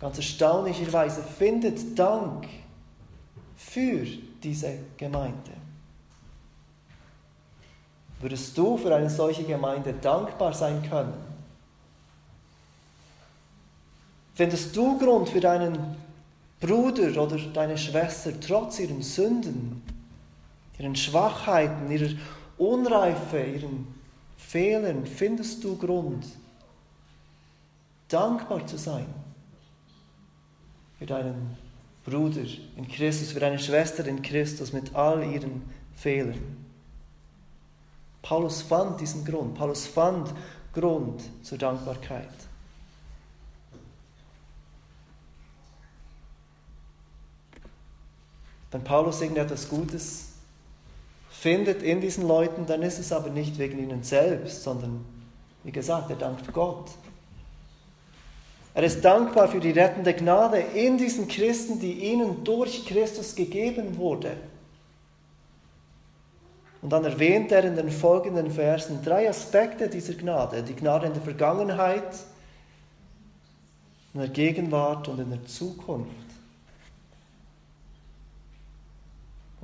ganz 0.00 0.16
erstaunlicherweise, 0.16 1.22
findet 1.22 1.96
Dank 1.96 2.48
für 3.56 4.04
diese 4.42 4.80
Gemeinde. 4.96 5.52
Würdest 8.18 8.58
du 8.58 8.76
für 8.78 8.92
eine 8.92 9.08
solche 9.08 9.44
Gemeinde 9.44 9.92
dankbar 9.92 10.52
sein 10.54 10.82
können? 10.90 11.33
Findest 14.34 14.74
du 14.76 14.98
Grund 14.98 15.28
für 15.28 15.40
deinen 15.40 15.96
Bruder 16.60 17.22
oder 17.22 17.38
deine 17.38 17.78
Schwester 17.78 18.32
trotz 18.40 18.80
ihren 18.80 19.02
Sünden, 19.02 19.82
ihren 20.78 20.96
Schwachheiten, 20.96 21.90
ihrer 21.90 22.14
Unreife, 22.58 23.40
ihren 23.40 23.86
Fehlern, 24.36 25.06
findest 25.06 25.62
du 25.62 25.76
Grund, 25.76 26.24
dankbar 28.08 28.66
zu 28.66 28.76
sein 28.76 29.06
für 30.98 31.06
deinen 31.06 31.56
Bruder 32.04 32.42
in 32.76 32.88
Christus, 32.88 33.32
für 33.32 33.40
deine 33.40 33.58
Schwester 33.58 34.06
in 34.06 34.22
Christus 34.22 34.72
mit 34.72 34.94
all 34.94 35.22
ihren 35.24 35.62
Fehlern? 35.94 36.64
Paulus 38.22 38.62
fand 38.62 39.00
diesen 39.00 39.24
Grund. 39.24 39.54
Paulus 39.54 39.86
fand 39.86 40.32
Grund 40.72 41.22
zur 41.42 41.58
Dankbarkeit. 41.58 42.43
Wenn 48.74 48.82
Paulus 48.82 49.20
irgendetwas 49.20 49.68
Gutes 49.68 50.30
findet 51.30 51.80
in 51.84 52.00
diesen 52.00 52.26
Leuten, 52.26 52.66
dann 52.66 52.82
ist 52.82 52.98
es 52.98 53.12
aber 53.12 53.30
nicht 53.30 53.56
wegen 53.56 53.78
ihnen 53.78 54.02
selbst, 54.02 54.64
sondern, 54.64 55.04
wie 55.62 55.70
gesagt, 55.70 56.10
er 56.10 56.16
dankt 56.16 56.52
Gott. 56.52 56.90
Er 58.74 58.82
ist 58.82 59.04
dankbar 59.04 59.46
für 59.46 59.60
die 59.60 59.70
rettende 59.70 60.12
Gnade 60.12 60.58
in 60.58 60.98
diesen 60.98 61.28
Christen, 61.28 61.78
die 61.78 61.92
ihnen 61.92 62.42
durch 62.42 62.84
Christus 62.84 63.36
gegeben 63.36 63.96
wurde. 63.96 64.32
Und 66.82 66.90
dann 66.90 67.04
erwähnt 67.04 67.52
er 67.52 67.62
in 67.62 67.76
den 67.76 67.92
folgenden 67.92 68.50
Versen 68.50 69.04
drei 69.04 69.30
Aspekte 69.30 69.88
dieser 69.88 70.14
Gnade. 70.14 70.64
Die 70.64 70.74
Gnade 70.74 71.06
in 71.06 71.12
der 71.12 71.22
Vergangenheit, 71.22 72.12
in 74.14 74.18
der 74.18 74.30
Gegenwart 74.30 75.06
und 75.06 75.20
in 75.20 75.30
der 75.30 75.46
Zukunft. 75.46 76.24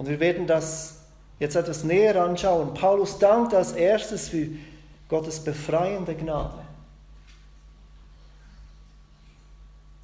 Und 0.00 0.08
wir 0.08 0.18
werden 0.18 0.46
das 0.46 0.94
jetzt 1.38 1.56
etwas 1.56 1.84
näher 1.84 2.24
anschauen. 2.24 2.72
Paulus 2.72 3.18
dankt 3.18 3.52
als 3.52 3.72
erstes 3.72 4.30
für 4.30 4.48
Gottes 5.10 5.40
befreiende 5.40 6.14
Gnade. 6.14 6.56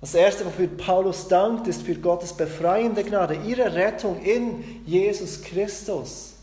Das 0.03 0.15
Erste, 0.15 0.45
wofür 0.45 0.67
Paulus 0.67 1.29
dankt, 1.29 1.67
ist 1.67 1.81
für 1.81 1.95
Gottes 1.95 2.35
befreiende 2.35 3.05
Gnade, 3.05 3.37
ihre 3.47 3.73
Rettung 3.75 4.21
in 4.23 4.85
Jesus 4.85 5.41
Christus. 5.41 6.35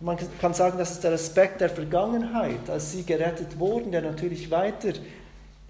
Man 0.00 0.16
kann 0.40 0.54
sagen, 0.54 0.78
das 0.78 0.92
ist 0.92 1.04
der 1.04 1.12
Aspekt 1.12 1.60
der 1.60 1.68
Vergangenheit, 1.68 2.70
als 2.70 2.92
sie 2.92 3.02
gerettet 3.02 3.58
wurden, 3.58 3.92
der 3.92 4.00
natürlich 4.00 4.50
weiter 4.50 4.94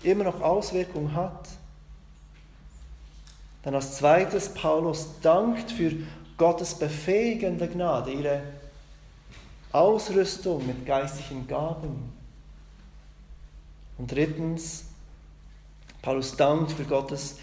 immer 0.05 0.23
noch 0.23 0.41
Auswirkungen 0.41 1.17
hat. 1.17 1.49
Dann 3.65 3.75
als 3.75 3.97
zweites, 3.97 4.51
Paulus 4.51 5.09
dankt 5.23 5.71
für 5.71 5.91
Gottes 6.37 6.75
befähigende 6.75 7.67
Gnade, 7.67 8.13
ihre 8.13 8.43
Ausrüstung 9.73 10.67
mit 10.67 10.85
geistlichen 10.85 11.49
Gaben. 11.49 12.13
Und 13.97 14.13
drittens, 14.13 14.85
Paulus 16.03 16.37
dankt 16.37 16.73
für 16.73 16.85
Gottes 16.85 17.37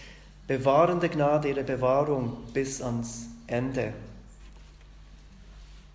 bewahrende 0.46 1.08
Gnade, 1.08 1.48
ihre 1.48 1.64
Bewahrung 1.64 2.36
bis 2.52 2.80
ans 2.80 3.26
Ende. 3.48 3.92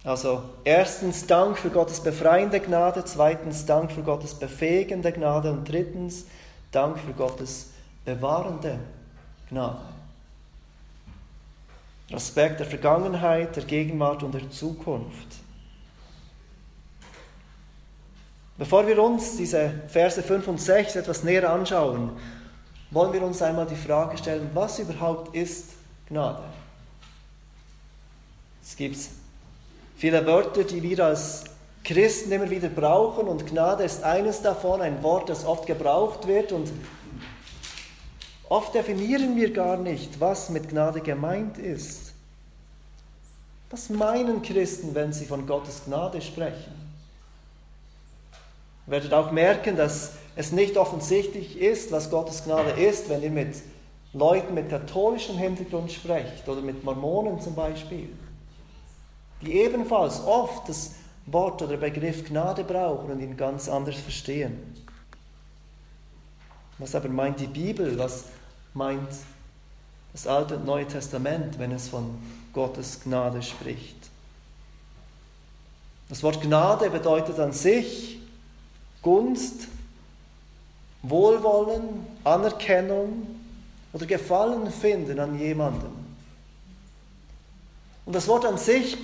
Also 0.03 0.43
erstens 0.63 1.25
Dank 1.25 1.57
für 1.57 1.69
Gottes 1.69 2.01
befreiende 2.01 2.59
Gnade, 2.59 3.03
zweitens 3.05 3.65
Dank 3.65 3.91
für 3.91 4.03
Gottes 4.03 4.33
befähigende 4.33 5.11
Gnade 5.11 5.51
und 5.51 5.67
drittens 5.67 6.25
Dank 6.71 6.99
für 6.99 7.13
Gottes 7.13 7.71
bewahrende 8.05 8.79
Gnade. 9.49 9.96
Respekt 12.11 12.59
der 12.59 12.67
Vergangenheit, 12.67 13.55
der 13.55 13.63
Gegenwart 13.63 14.23
und 14.23 14.33
der 14.33 14.49
Zukunft. 14.49 15.27
Bevor 18.57 18.87
wir 18.87 19.01
uns 19.01 19.37
diese 19.37 19.71
Verse 19.87 20.23
5 20.23 20.47
und 20.47 20.61
6 20.61 20.95
etwas 20.95 21.23
näher 21.23 21.49
anschauen, 21.49 22.11
wollen 22.89 23.13
wir 23.13 23.21
uns 23.21 23.41
einmal 23.41 23.67
die 23.67 23.75
Frage 23.75 24.17
stellen, 24.17 24.49
was 24.53 24.79
überhaupt 24.79 25.35
ist 25.35 25.73
Gnade? 26.07 26.43
Es 28.63 28.75
gibt 28.75 28.97
viele 29.97 30.25
Wörter, 30.25 30.63
die 30.63 30.81
wir 30.81 31.05
als 31.05 31.43
Christen 31.83 32.31
immer 32.31 32.49
wieder 32.49 32.69
brauchen 32.69 33.27
und 33.27 33.45
Gnade 33.47 33.83
ist 33.83 34.03
eines 34.03 34.41
davon, 34.41 34.81
ein 34.81 35.03
Wort, 35.03 35.29
das 35.29 35.45
oft 35.45 35.67
gebraucht 35.67 36.27
wird 36.27 36.51
und 36.51 36.69
oft 38.49 38.73
definieren 38.73 39.35
wir 39.35 39.51
gar 39.53 39.77
nicht, 39.77 40.19
was 40.19 40.49
mit 40.49 40.69
Gnade 40.69 41.01
gemeint 41.01 41.57
ist. 41.57 42.13
Was 43.69 43.89
meinen 43.89 44.41
Christen, 44.41 44.95
wenn 44.95 45.11
sie 45.11 45.25
von 45.25 45.45
Gottes 45.45 45.83
Gnade 45.85 46.21
sprechen? 46.21 46.73
Ihr 48.85 48.91
werdet 48.91 49.13
auch 49.13 49.31
merken, 49.31 49.75
dass 49.75 50.13
es 50.37 50.51
nicht 50.51 50.77
offensichtlich 50.77 51.59
ist, 51.59 51.91
was 51.91 52.09
Gottes 52.09 52.45
Gnade 52.45 52.71
ist, 52.71 53.09
wenn 53.09 53.21
ihr 53.23 53.31
mit 53.31 53.55
Leuten 54.13 54.53
mit 54.53 54.69
katholischem 54.69 55.37
Hintergrund 55.37 55.91
sprecht 55.91 56.47
oder 56.47 56.61
mit 56.61 56.83
Mormonen 56.83 57.41
zum 57.41 57.55
Beispiel, 57.55 58.09
die 59.41 59.53
ebenfalls 59.53 60.23
oft 60.25 60.69
das 60.69 60.95
Wort 61.25 61.61
oder 61.61 61.75
Begriff 61.75 62.23
Gnade 62.23 62.63
brauchen 62.63 63.11
und 63.11 63.19
ihn 63.19 63.35
ganz 63.35 63.67
anders 63.67 63.97
verstehen. 63.97 64.75
Was 66.77 66.95
aber 66.95 67.09
meint 67.09 67.39
die 67.39 67.47
Bibel? 67.47 67.97
Was 67.99 68.25
meint 68.77 69.09
das 70.13 70.27
Alte 70.27 70.55
und 70.55 70.65
Neue 70.65 70.87
Testament, 70.87 71.59
wenn 71.59 71.71
es 71.71 71.89
von 71.89 72.17
Gottes 72.53 73.01
Gnade 73.03 73.41
spricht? 73.41 73.97
Das 76.09 76.23
Wort 76.23 76.41
Gnade 76.41 76.89
bedeutet 76.89 77.37
an 77.39 77.51
sich 77.51 78.19
Gunst, 79.01 79.67
Wohlwollen, 81.01 82.05
Anerkennung 82.23 83.27
oder 83.93 84.05
Gefallen 84.05 84.71
finden 84.71 85.19
an 85.19 85.37
jemandem. 85.37 85.91
Und 88.05 88.15
das 88.15 88.27
Wort 88.27 88.45
an 88.45 88.57
sich 88.57 88.97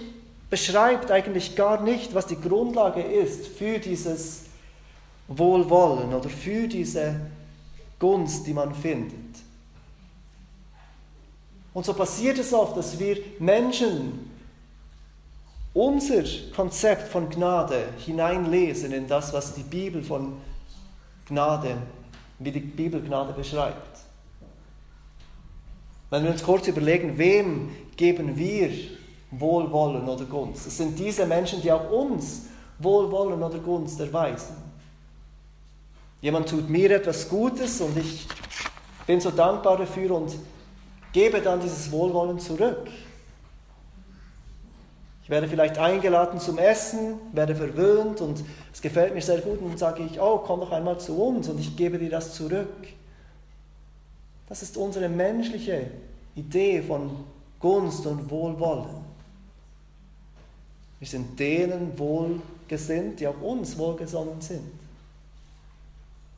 beschreibt 0.50 1.12
eigentlich 1.12 1.56
gar 1.56 1.82
nicht, 1.82 2.14
was 2.16 2.28
die 2.28 2.40
Grundlage 2.40 3.02
ist 3.02 3.48
für 3.48 3.80
dieses 3.80 4.44
Wohlwollen 5.28 6.14
oder 6.14 6.30
für 6.30 6.68
diese 6.68 7.20
Gunst, 8.00 8.48
die 8.48 8.54
man 8.54 8.74
findet. 8.74 9.23
Und 11.74 11.86
so 11.86 11.94
passiert 11.94 12.38
es 12.38 12.54
oft, 12.54 12.78
dass 12.78 13.00
wir 13.00 13.18
Menschen 13.40 14.32
unser 15.74 16.24
Konzept 16.56 17.08
von 17.08 17.30
Gnade 17.30 17.88
hineinlesen 17.98 18.92
in 18.92 19.08
das, 19.08 19.34
was 19.34 19.56
die 19.56 19.64
Bibel 19.64 20.04
von 20.04 20.34
Gnade, 21.28 21.78
wie 22.38 22.52
die 22.52 22.60
Bibel 22.60 23.02
Gnade 23.02 23.34
beschreibt. 23.34 24.00
Wenn 26.12 26.24
wir 26.24 26.32
uns 26.32 26.44
kurz 26.44 26.68
überlegen, 26.68 27.18
wem 27.18 27.72
geben 27.98 28.38
wir 28.38 28.70
Wohlwollen 29.32 30.08
oder 30.08 30.26
Gunst? 30.26 30.68
Es 30.68 30.78
sind 30.78 31.00
diese 31.00 31.26
Menschen, 31.26 31.60
die 31.60 31.72
auch 31.72 31.90
uns 31.90 32.44
Wohlwollen 32.78 33.42
oder 33.42 33.58
Gunst 33.58 34.00
erweisen. 34.00 34.56
Jemand 36.22 36.48
tut 36.48 36.70
mir 36.70 36.92
etwas 36.92 37.28
Gutes 37.28 37.82
und 37.82 37.98
ich 37.98 38.28
bin 39.08 39.20
so 39.20 39.32
dankbar 39.32 39.78
dafür 39.78 40.12
und 40.12 40.36
gebe 41.14 41.42
dann 41.42 41.62
dieses 41.62 41.92
Wohlwollen 41.92 42.40
zurück. 42.40 42.90
Ich 45.24 45.30
werde 45.30 45.48
vielleicht 45.48 45.78
eingeladen 45.78 46.40
zum 46.40 46.58
Essen, 46.58 47.16
werde 47.32 47.56
verwöhnt 47.56 48.20
und 48.20 48.44
es 48.74 48.82
gefällt 48.82 49.14
mir 49.14 49.22
sehr 49.22 49.40
gut 49.40 49.60
und 49.62 49.70
dann 49.70 49.78
sage 49.78 50.04
ich, 50.04 50.20
oh, 50.20 50.40
komm 50.40 50.60
doch 50.60 50.72
einmal 50.72 51.00
zu 51.00 51.16
uns 51.16 51.48
und 51.48 51.60
ich 51.60 51.78
gebe 51.78 51.98
dir 51.98 52.10
das 52.10 52.34
zurück. 52.34 52.88
Das 54.50 54.62
ist 54.62 54.76
unsere 54.76 55.08
menschliche 55.08 55.92
Idee 56.36 56.82
von 56.82 57.12
Gunst 57.60 58.06
und 58.06 58.30
Wohlwollen. 58.30 59.04
Wir 61.00 61.08
sind 61.08 61.40
denen 61.40 61.98
wohlgesinnt, 61.98 63.20
die 63.20 63.28
auch 63.28 63.40
uns 63.42 63.78
wohlgesonnen 63.78 64.42
sind. 64.42 64.72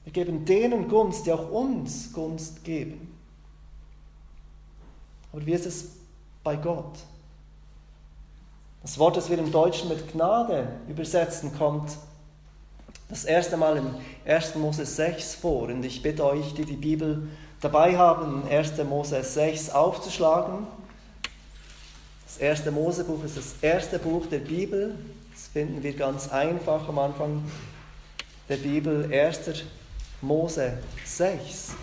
Wir 0.03 0.13
geben 0.13 0.45
denen 0.45 0.87
Gunst, 0.87 1.25
die 1.25 1.31
auch 1.31 1.49
uns 1.49 2.13
Gunst 2.13 2.63
geben. 2.63 3.14
Aber 5.35 5.45
wie 5.45 5.51
ist 5.51 5.65
es 5.65 5.89
bei 6.45 6.55
Gott? 6.55 6.93
Das 8.81 8.97
Wort, 8.97 9.17
das 9.17 9.29
wir 9.29 9.37
im 9.37 9.51
Deutschen 9.51 9.89
mit 9.89 10.13
Gnade 10.13 10.69
übersetzen, 10.87 11.53
kommt 11.57 11.91
das 13.09 13.25
erste 13.25 13.57
Mal 13.57 13.75
im 13.75 13.95
1. 14.25 14.55
Mose 14.55 14.85
6 14.85 15.35
vor. 15.35 15.63
Und 15.63 15.83
ich 15.83 16.01
bitte 16.01 16.23
euch, 16.23 16.53
die 16.53 16.63
die 16.63 16.77
Bibel 16.77 17.27
dabei 17.59 17.97
haben, 17.97 18.47
1. 18.47 18.77
Mose 18.85 19.21
6 19.21 19.71
aufzuschlagen. 19.71 20.67
Das 22.25 22.37
erste 22.37 22.71
Mosebuch 22.71 23.21
ist 23.25 23.35
das 23.35 23.55
erste 23.61 23.99
Buch 23.99 24.27
der 24.27 24.39
Bibel. 24.39 24.95
Das 25.33 25.47
finden 25.47 25.83
wir 25.83 25.97
ganz 25.97 26.29
einfach 26.29 26.87
am 26.87 26.97
Anfang 26.97 27.43
der 28.47 28.55
Bibel, 28.55 29.11
1. 29.11 29.65
Mose 30.21 30.77
6. 31.03 31.73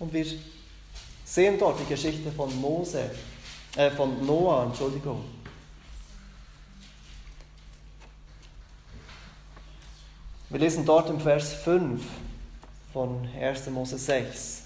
Und 0.00 0.12
wir 0.12 0.26
sehen 1.32 1.58
dort 1.58 1.80
die 1.80 1.86
Geschichte 1.86 2.30
von 2.30 2.54
Mose 2.60 3.10
äh, 3.74 3.90
von 3.90 4.26
Noah, 4.26 4.64
Entschuldigung. 4.64 5.24
Wir 10.50 10.58
lesen 10.58 10.84
dort 10.84 11.08
im 11.08 11.18
Vers 11.18 11.54
5 11.54 12.02
von 12.92 13.26
1. 13.40 13.70
Mose 13.70 13.96
6. 13.96 14.64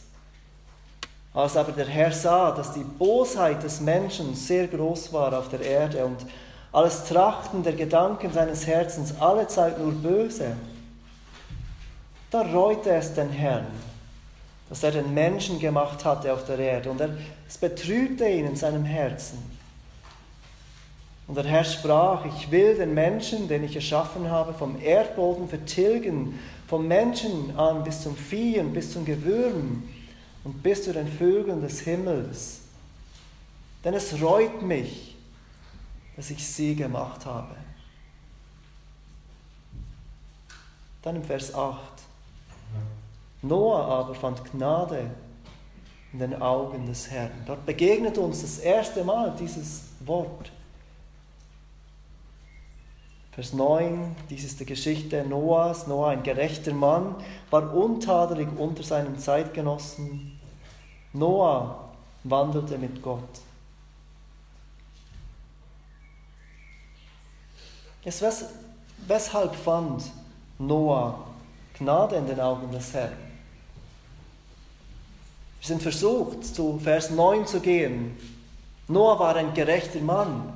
Als 1.34 1.56
aber 1.56 1.70
der 1.70 1.86
Herr 1.86 2.10
sah, 2.10 2.50
dass 2.50 2.72
die 2.72 2.82
Bosheit 2.82 3.62
des 3.62 3.80
Menschen 3.80 4.34
sehr 4.34 4.66
groß 4.66 5.12
war 5.12 5.38
auf 5.38 5.48
der 5.48 5.60
Erde 5.60 6.04
und 6.04 6.26
alles 6.72 7.04
Trachten 7.04 7.62
der 7.62 7.74
Gedanken 7.74 8.32
seines 8.32 8.66
Herzens 8.66 9.14
allezeit 9.20 9.78
nur 9.78 9.92
böse, 9.92 10.56
da 12.32 12.40
reute 12.40 12.90
es 12.90 13.14
den 13.14 13.30
Herrn 13.30 13.66
dass 14.68 14.82
er 14.82 14.90
den 14.90 15.14
Menschen 15.14 15.58
gemacht 15.58 16.04
hatte 16.04 16.32
auf 16.32 16.44
der 16.44 16.58
Erde. 16.58 16.90
Und 16.90 17.00
er, 17.00 17.10
es 17.48 17.56
betrübte 17.56 18.28
ihn 18.28 18.46
in 18.46 18.56
seinem 18.56 18.84
Herzen. 18.84 19.38
Und 21.28 21.36
der 21.36 21.44
Herr 21.44 21.64
sprach, 21.64 22.24
ich 22.24 22.50
will 22.50 22.76
den 22.76 22.94
Menschen, 22.94 23.48
den 23.48 23.64
ich 23.64 23.74
erschaffen 23.74 24.30
habe, 24.30 24.54
vom 24.54 24.80
Erdboden 24.80 25.48
vertilgen, 25.48 26.38
vom 26.68 26.86
Menschen 26.86 27.56
an 27.58 27.84
bis 27.84 28.02
zum 28.02 28.16
Vieh 28.16 28.58
und 28.58 28.72
bis 28.72 28.92
zum 28.92 29.04
Gewürm 29.04 29.88
und 30.44 30.62
bis 30.62 30.84
zu 30.84 30.92
den 30.92 31.08
Vögeln 31.08 31.60
des 31.60 31.80
Himmels. 31.80 32.60
Denn 33.84 33.94
es 33.94 34.20
reut 34.20 34.62
mich, 34.62 35.16
dass 36.16 36.30
ich 36.30 36.46
sie 36.46 36.74
gemacht 36.74 37.26
habe. 37.26 37.54
Dann 41.02 41.16
im 41.16 41.24
Vers 41.24 41.54
8. 41.54 41.78
Noah 43.42 43.86
aber 43.86 44.14
fand 44.14 44.44
Gnade 44.52 45.10
in 46.12 46.18
den 46.18 46.40
Augen 46.40 46.86
des 46.86 47.10
Herrn. 47.10 47.30
Dort 47.46 47.66
begegnet 47.66 48.18
uns 48.18 48.42
das 48.42 48.58
erste 48.58 49.04
Mal 49.04 49.34
dieses 49.38 49.84
Wort. 50.00 50.50
Vers 53.32 53.52
9, 53.52 54.16
dies 54.30 54.44
ist 54.44 54.60
die 54.60 54.64
Geschichte 54.64 55.22
Noahs. 55.22 55.86
Noah, 55.86 56.08
ein 56.08 56.22
gerechter 56.22 56.72
Mann, 56.72 57.16
war 57.50 57.74
untadelig 57.74 58.48
unter 58.56 58.82
seinen 58.82 59.18
Zeitgenossen. 59.18 60.40
Noah 61.12 61.90
wandelte 62.24 62.78
mit 62.78 63.02
Gott. 63.02 63.28
Jetzt, 68.02 68.24
weshalb 69.06 69.54
fand 69.54 70.04
Noah 70.58 71.26
Gnade 71.78 72.16
in 72.16 72.26
den 72.26 72.40
Augen 72.40 72.70
des 72.72 72.92
Herrn? 72.94 73.12
Wir 75.60 75.66
sind 75.66 75.82
versucht, 75.82 76.44
zu 76.44 76.78
Vers 76.78 77.10
9 77.10 77.46
zu 77.46 77.60
gehen. 77.60 78.16
Noah 78.88 79.18
war 79.18 79.36
ein 79.36 79.52
gerechter 79.52 80.00
Mann. 80.00 80.52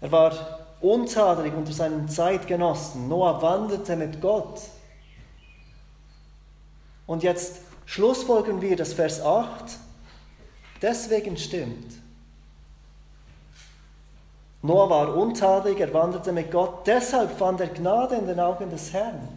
Er 0.00 0.12
war 0.12 0.60
untadelig 0.80 1.52
unter 1.52 1.72
seinen 1.72 2.08
Zeitgenossen. 2.08 3.08
Noah 3.08 3.42
wandelte 3.42 3.96
mit 3.96 4.20
Gott. 4.20 4.60
Und 7.06 7.22
jetzt 7.22 7.56
schlussfolgern 7.86 8.60
wir, 8.60 8.76
dass 8.76 8.92
Vers 8.92 9.20
8 9.20 9.48
deswegen 10.80 11.36
stimmt. 11.36 11.99
Noah 14.62 14.90
war 14.90 15.16
untadelig, 15.16 15.80
er 15.80 15.92
wanderte 15.94 16.32
mit 16.32 16.50
Gott, 16.50 16.86
deshalb 16.86 17.38
fand 17.38 17.60
er 17.60 17.68
Gnade 17.68 18.16
in 18.16 18.26
den 18.26 18.38
Augen 18.38 18.68
des 18.68 18.92
Herrn. 18.92 19.28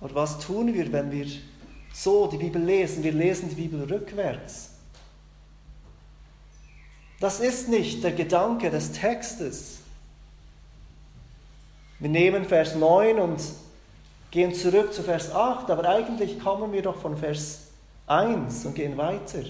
Und 0.00 0.14
was 0.14 0.38
tun 0.40 0.74
wir, 0.74 0.92
wenn 0.92 1.10
wir 1.10 1.26
so 1.94 2.26
die 2.26 2.36
Bibel 2.36 2.62
lesen? 2.62 3.02
Wir 3.02 3.12
lesen 3.12 3.48
die 3.48 3.54
Bibel 3.54 3.84
rückwärts. 3.84 4.70
Das 7.20 7.38
ist 7.38 7.68
nicht 7.68 8.02
der 8.02 8.12
Gedanke 8.12 8.68
des 8.68 8.92
Textes. 8.92 9.78
Wir 12.00 12.08
nehmen 12.08 12.44
Vers 12.44 12.74
9 12.74 13.20
und 13.20 13.40
gehen 14.32 14.52
zurück 14.52 14.92
zu 14.92 15.04
Vers 15.04 15.32
8, 15.32 15.70
aber 15.70 15.88
eigentlich 15.88 16.40
kommen 16.40 16.72
wir 16.72 16.82
doch 16.82 16.96
von 16.96 17.16
Vers 17.16 17.68
1 18.08 18.66
und 18.66 18.74
gehen 18.74 18.96
weiter. 18.96 19.44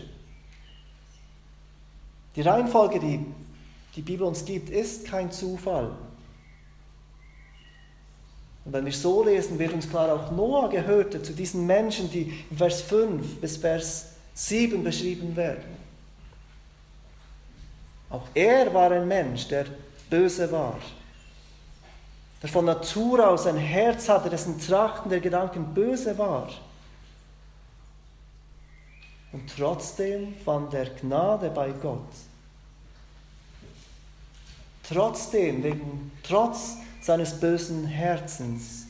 Die 2.37 2.42
Reihenfolge, 2.42 2.99
die 2.99 3.25
die 3.95 4.03
Bibel 4.03 4.27
uns 4.27 4.45
gibt, 4.45 4.71
ist 4.71 5.07
kein 5.07 5.31
Zufall. 5.31 5.90
Und 8.64 8.73
wenn 8.73 8.85
wir 8.85 8.92
so 8.92 9.25
lesen, 9.25 9.59
wird 9.59 9.73
uns 9.73 9.88
klar, 9.88 10.12
auch 10.12 10.31
Noah 10.31 10.71
gehörte 10.71 11.23
zu 11.23 11.33
diesen 11.33 11.66
Menschen, 11.66 12.11
die 12.11 12.33
in 12.51 12.57
Vers 12.57 12.83
5 12.83 13.40
bis 13.40 13.57
Vers 13.57 14.12
7 14.35 14.83
beschrieben 14.83 15.35
werden. 15.37 15.83
Auch 18.09 18.27
er 18.35 18.73
war 18.73 18.90
ein 18.92 19.09
Mensch, 19.09 19.49
der 19.49 19.66
böse 20.09 20.51
war, 20.53 20.79
der 22.42 22.49
von 22.49 22.66
Natur 22.66 23.29
aus 23.29 23.47
ein 23.47 23.57
Herz 23.57 24.09
hatte, 24.09 24.31
dessen 24.31 24.61
Trachten 24.61 25.11
der 25.11 25.21
Gedanken 25.21 25.75
böse 25.75 26.16
war. 26.16 26.51
Und 29.33 29.51
trotzdem 29.57 30.35
fand 30.45 30.75
er 30.75 30.87
Gnade 30.90 31.51
bei 31.51 31.73
Gott. 31.73 32.01
Trotzdem, 34.83 35.62
wegen, 35.62 36.12
trotz 36.23 36.77
seines 37.01 37.40
bösen 37.40 37.87
Herzens, 37.87 38.87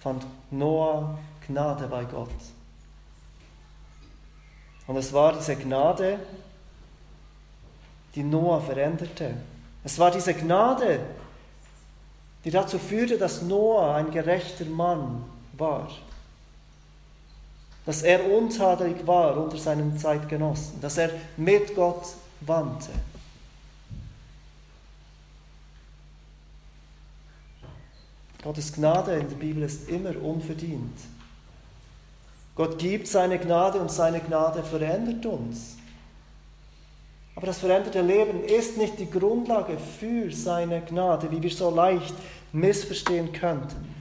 fand 0.00 0.26
Noah 0.50 1.18
Gnade 1.46 1.86
bei 1.88 2.04
Gott. 2.04 2.28
Und 4.86 4.96
es 4.96 5.12
war 5.12 5.32
diese 5.32 5.56
Gnade, 5.56 6.18
die 8.14 8.22
Noah 8.22 8.60
veränderte. 8.60 9.34
Es 9.84 9.98
war 9.98 10.10
diese 10.10 10.34
Gnade, 10.34 11.00
die 12.44 12.50
dazu 12.50 12.78
führte, 12.78 13.16
dass 13.16 13.42
Noah 13.42 13.94
ein 13.94 14.10
gerechter 14.10 14.64
Mann 14.66 15.24
war. 15.56 15.88
Dass 17.84 18.02
er 18.02 18.30
untadelig 18.30 19.06
war 19.06 19.36
unter 19.36 19.56
seinen 19.56 19.98
Zeitgenossen. 19.98 20.80
Dass 20.80 20.98
er 20.98 21.10
mit 21.36 21.74
Gott 21.74 22.04
wandte. 22.40 22.90
Gottes 28.42 28.72
Gnade 28.72 29.14
in 29.14 29.28
der 29.28 29.36
Bibel 29.36 29.62
ist 29.62 29.88
immer 29.88 30.20
unverdient. 30.20 30.98
Gott 32.54 32.78
gibt 32.78 33.06
seine 33.06 33.38
Gnade 33.38 33.78
und 33.80 33.90
seine 33.90 34.20
Gnade 34.20 34.62
verändert 34.62 35.24
uns. 35.24 35.76
Aber 37.34 37.46
das 37.46 37.58
veränderte 37.58 38.02
Leben 38.02 38.44
ist 38.44 38.76
nicht 38.76 38.98
die 38.98 39.10
Grundlage 39.10 39.78
für 39.78 40.30
seine 40.30 40.82
Gnade, 40.82 41.30
wie 41.30 41.42
wir 41.42 41.50
so 41.50 41.70
leicht 41.70 42.14
missverstehen 42.52 43.32
könnten. 43.32 43.91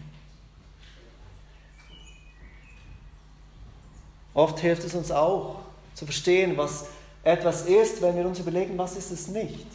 Oft 4.33 4.59
hilft 4.59 4.83
es 4.83 4.93
uns 4.93 5.11
auch 5.11 5.59
zu 5.93 6.05
verstehen, 6.05 6.57
was 6.57 6.85
etwas 7.23 7.65
ist, 7.65 8.01
wenn 8.01 8.15
wir 8.15 8.25
uns 8.25 8.39
überlegen, 8.39 8.77
was 8.77 8.95
ist 8.95 9.11
es 9.11 9.27
nicht. 9.27 9.67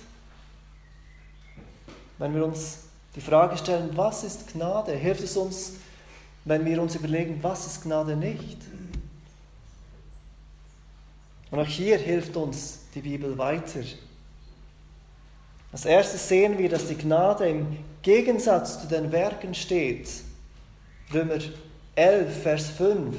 Wenn 2.18 2.34
wir 2.34 2.44
uns 2.44 2.78
die 3.14 3.20
Frage 3.20 3.56
stellen, 3.56 3.90
was 3.94 4.24
ist 4.24 4.52
Gnade, 4.52 4.92
hilft 4.92 5.22
es 5.22 5.36
uns, 5.36 5.74
wenn 6.44 6.64
wir 6.64 6.80
uns 6.80 6.94
überlegen, 6.94 7.38
was 7.42 7.66
ist 7.66 7.82
Gnade 7.82 8.16
nicht. 8.16 8.58
Und 11.50 11.60
auch 11.60 11.66
hier 11.66 11.98
hilft 11.98 12.36
uns 12.36 12.80
die 12.94 13.00
Bibel 13.00 13.36
weiter. 13.38 13.80
Als 15.72 15.84
erstes 15.84 16.28
sehen 16.28 16.58
wir, 16.58 16.68
dass 16.68 16.88
die 16.88 16.96
Gnade 16.96 17.48
im 17.48 17.78
Gegensatz 18.02 18.80
zu 18.80 18.86
den 18.88 19.12
Werken 19.12 19.54
steht. 19.54 20.08
Römer 21.12 21.38
11, 21.94 22.42
Vers 22.42 22.70
5. 22.70 23.16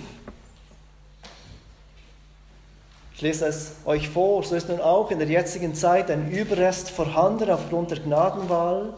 Ich 3.17 3.23
lese 3.23 3.47
es 3.47 3.71
euch 3.83 4.09
vor, 4.09 4.43
so 4.43 4.53
ist 4.53 4.69
nun 4.69 4.79
auch 4.79 5.09
in 5.09 5.17
der 5.17 5.27
jetzigen 5.27 5.73
Zeit 5.73 6.11
ein 6.11 6.29
Überrest 6.29 6.91
vorhanden 6.91 7.49
aufgrund 7.49 7.89
der 7.89 7.97
Gnadenwahl. 7.97 8.93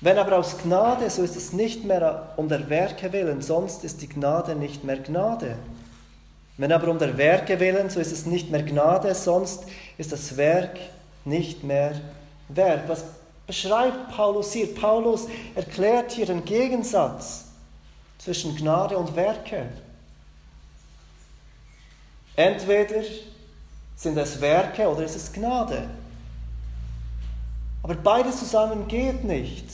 Wenn 0.00 0.18
aber 0.18 0.38
aus 0.38 0.58
Gnade, 0.58 1.08
so 1.08 1.22
ist 1.22 1.36
es 1.36 1.52
nicht 1.52 1.84
mehr 1.84 2.32
um 2.36 2.48
der 2.48 2.68
Werke 2.68 3.12
willen, 3.12 3.42
sonst 3.42 3.84
ist 3.84 4.02
die 4.02 4.08
Gnade 4.08 4.56
nicht 4.56 4.82
mehr 4.82 4.96
Gnade. 4.96 5.54
Wenn 6.56 6.72
aber 6.72 6.88
um 6.88 6.98
der 6.98 7.16
Werke 7.16 7.60
willen, 7.60 7.90
so 7.90 8.00
ist 8.00 8.10
es 8.10 8.26
nicht 8.26 8.50
mehr 8.50 8.64
Gnade, 8.64 9.14
sonst 9.14 9.62
ist 9.96 10.10
das 10.10 10.36
Werk 10.36 10.80
nicht 11.24 11.62
mehr 11.62 11.92
Werk. 12.48 12.88
Was 12.88 13.04
beschreibt 13.46 14.10
Paulus 14.16 14.52
hier? 14.52 14.74
Paulus 14.74 15.28
erklärt 15.54 16.10
hier 16.10 16.26
den 16.26 16.44
Gegensatz 16.44 17.44
zwischen 18.18 18.56
Gnade 18.56 18.98
und 18.98 19.14
Werke. 19.14 19.68
Entweder 22.38 23.02
sind 23.96 24.16
es 24.16 24.40
Werke 24.40 24.88
oder 24.88 25.02
es 25.02 25.16
ist 25.16 25.34
Gnade. 25.34 25.90
Aber 27.82 27.96
beides 27.96 28.38
zusammen 28.38 28.86
geht 28.86 29.24
nicht. 29.24 29.64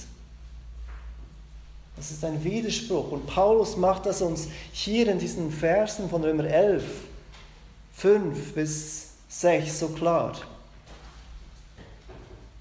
Das 1.94 2.11
ist 2.11 2.24
ein 2.24 2.42
Widerspruch. 2.42 3.12
Und 3.12 3.27
Paulus 3.27 3.77
macht 3.77 4.07
das 4.07 4.22
uns 4.22 4.48
hier 4.72 5.09
in 5.09 5.18
diesen 5.18 5.53
Versen 5.53 6.09
von 6.09 6.24
Römer 6.24 6.44
11, 6.44 6.85
5 7.96 8.55
bis 8.55 9.09
6 9.29 9.81
so 9.81 9.88
klar. 9.88 10.33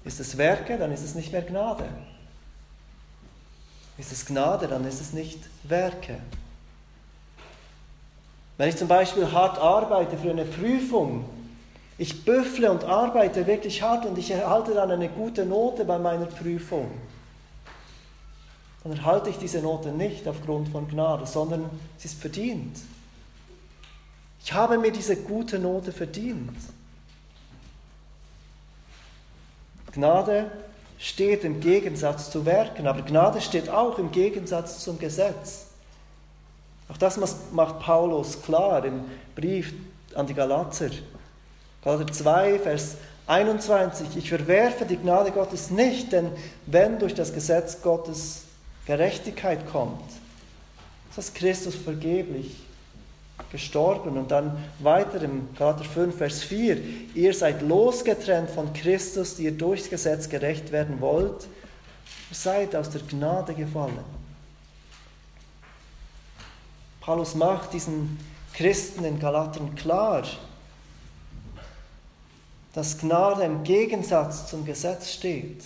Ist 0.04 0.20
es 0.20 0.36
Werke, 0.36 0.76
dann 0.76 0.92
ist 0.92 1.02
es 1.02 1.14
nicht 1.14 1.32
mehr 1.32 1.40
Gnade. 1.40 1.88
Ist 3.96 4.12
es 4.12 4.26
Gnade, 4.26 4.68
dann 4.68 4.84
ist 4.84 5.00
es 5.00 5.14
nicht 5.14 5.38
Werke. 5.62 6.18
Wenn 8.56 8.68
ich 8.68 8.76
zum 8.76 8.88
Beispiel 8.88 9.30
hart 9.32 9.58
arbeite 9.58 10.16
für 10.16 10.30
eine 10.30 10.44
Prüfung, 10.44 11.24
ich 11.98 12.24
büffle 12.24 12.70
und 12.70 12.84
arbeite 12.84 13.46
wirklich 13.46 13.82
hart 13.82 14.06
und 14.06 14.18
ich 14.18 14.30
erhalte 14.30 14.74
dann 14.74 14.90
eine 14.90 15.08
gute 15.08 15.44
Note 15.44 15.84
bei 15.84 15.98
meiner 15.98 16.26
Prüfung 16.26 16.90
dann 18.84 18.98
erhalte 18.98 19.30
ich 19.30 19.38
diese 19.38 19.60
Note 19.60 19.88
nicht 19.88 20.28
aufgrund 20.28 20.68
von 20.68 20.86
Gnade, 20.86 21.26
sondern 21.26 21.70
sie 21.96 22.06
ist 22.06 22.20
verdient. 22.20 22.76
Ich 24.44 24.52
habe 24.52 24.76
mir 24.76 24.92
diese 24.92 25.16
gute 25.16 25.58
Note 25.58 25.90
verdient. 25.90 26.54
Gnade 29.92 30.50
steht 30.98 31.44
im 31.44 31.60
Gegensatz 31.60 32.30
zu 32.30 32.44
Werken, 32.44 32.86
aber 32.86 33.00
Gnade 33.02 33.40
steht 33.40 33.70
auch 33.70 33.98
im 33.98 34.12
Gegensatz 34.12 34.80
zum 34.84 34.98
Gesetz. 34.98 35.68
Auch 36.88 36.96
das 36.96 37.18
macht 37.52 37.80
Paulus 37.80 38.42
klar 38.42 38.84
im 38.84 39.04
Brief 39.34 39.72
an 40.14 40.26
die 40.26 40.34
Galater. 40.34 40.90
Galater 41.82 42.12
2, 42.12 42.58
Vers 42.58 42.96
21. 43.26 44.16
Ich 44.16 44.28
verwerfe 44.28 44.84
die 44.84 44.96
Gnade 44.96 45.30
Gottes 45.30 45.70
nicht, 45.70 46.12
denn 46.12 46.30
wenn 46.66 46.98
durch 46.98 47.14
das 47.14 47.32
Gesetz 47.32 47.80
Gottes 47.82 48.44
Gerechtigkeit 48.86 49.70
kommt, 49.70 50.02
ist 51.08 51.16
das 51.18 51.34
Christus 51.34 51.74
vergeblich 51.74 52.56
gestorben. 53.50 54.18
Und 54.18 54.30
dann 54.30 54.56
weiter 54.78 55.22
im 55.22 55.48
Galater 55.58 55.84
5, 55.84 56.16
Vers 56.16 56.42
4. 56.42 56.78
Ihr 57.14 57.32
seid 57.32 57.62
losgetrennt 57.62 58.50
von 58.50 58.72
Christus, 58.74 59.36
die 59.36 59.44
ihr 59.44 59.52
durchs 59.52 59.88
Gesetz 59.88 60.28
gerecht 60.28 60.70
werden 60.70 61.00
wollt. 61.00 61.44
Ihr 62.30 62.36
seid 62.36 62.76
aus 62.76 62.90
der 62.90 63.00
Gnade 63.02 63.54
gefallen. 63.54 64.23
Paulus 67.04 67.34
macht 67.34 67.74
diesen 67.74 68.18
Christen 68.54 69.04
in 69.04 69.18
Galatern 69.18 69.74
klar, 69.74 70.22
dass 72.72 72.96
Gnade 72.96 73.42
im 73.42 73.62
Gegensatz 73.62 74.48
zum 74.48 74.64
Gesetz 74.64 75.10
steht. 75.10 75.62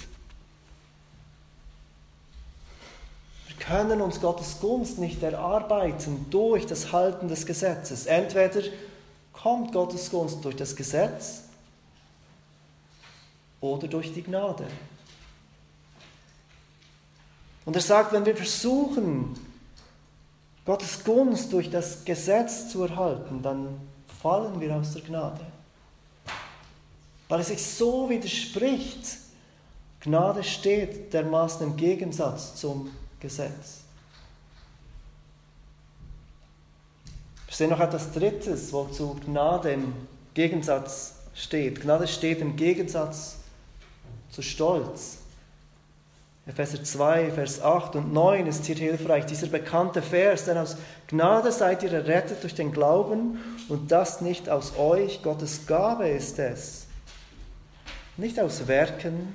Wir 3.47 3.57
können 3.57 4.01
uns 4.01 4.21
Gottes 4.21 4.59
Gunst 4.61 4.99
nicht 4.99 5.23
erarbeiten 5.23 6.27
durch 6.29 6.67
das 6.67 6.91
Halten 6.91 7.29
des 7.29 7.47
Gesetzes. 7.47 8.07
Entweder 8.07 8.63
kommt 9.33 9.73
Gottes 9.73 10.11
Gunst 10.11 10.45
durch 10.45 10.57
das 10.57 10.75
Gesetz 10.75 11.45
oder 13.61 13.87
durch 13.87 14.13
die 14.13 14.25
Gnade. 14.25 14.67
Und 17.65 17.77
er 17.77 17.83
sagt, 17.83 18.13
wenn 18.13 18.27
wir 18.27 18.37
versuchen, 18.37 19.48
Gottes 20.69 21.03
Gunst 21.03 21.53
durch 21.53 21.69
das 21.69 22.05
Gesetz 22.05 22.69
zu 22.69 22.85
erhalten, 22.85 23.43
dann 23.43 23.81
fallen 24.23 24.61
wir 24.61 24.77
aus 24.77 24.93
der 24.93 25.03
Gnade 25.03 25.45
weil 27.29 27.41
es 27.41 27.49
sich 27.49 27.65
so 27.65 28.09
widerspricht. 28.09 29.19
Gnade 30.01 30.43
steht 30.43 31.13
dermaßen 31.13 31.67
im 31.67 31.77
Gegensatz 31.77 32.55
zum 32.55 32.91
Gesetz. 33.21 33.81
Wir 37.47 37.55
sehen 37.55 37.71
noch 37.71 37.81
etwas 37.81 38.13
Drittes, 38.13 38.73
wozu 38.73 39.17
Gnade 39.27 39.73
im 39.73 39.93
Gegensatz 40.35 41.15
steht. 41.35 41.81
Gnade 41.81 42.07
steht 42.07 42.41
im 42.41 42.57
Gegensatz 42.57 43.37
zu 44.31 44.43
Stolz. 44.43 45.19
Epheser 46.49 46.83
2, 46.83 47.31
Vers 47.31 47.63
8 47.63 47.95
und 47.97 48.13
9 48.13 48.47
ist 48.47 48.65
hier 48.65 48.75
hilfreich, 48.75 49.27
dieser 49.27 49.49
bekannte 49.49 50.03
Vers, 50.03 50.47
denn 50.47 50.59
aus 50.59 50.77
Gnade 51.07 51.53
seid 51.53 51.83
ihr 51.83 51.93
errettet 51.93 52.43
durch 52.43 52.55
den 52.55 52.73
Glauben 52.73 53.39
und 53.69 53.93
das 53.93 54.21
nicht 54.23 54.49
aus 54.49 54.77
euch, 54.77 55.23
Gottes 55.23 55.67
Gabe 55.67 56.09
ist 56.09 56.39
es 56.39 56.89
nicht 58.19 58.39
aus 58.41 58.67
Werken, 58.67 59.33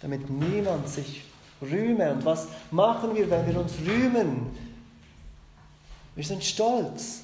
damit 0.00 0.30
niemand 0.30 0.88
sich 0.88 1.24
rühme. 1.60 2.12
Und 2.12 2.24
was 2.24 2.46
machen 2.70 3.14
wir, 3.14 3.28
wenn 3.28 3.46
wir 3.46 3.60
uns 3.60 3.74
rühmen? 3.84 4.56
Wir 6.14 6.24
sind 6.24 6.42
stolz. 6.44 7.22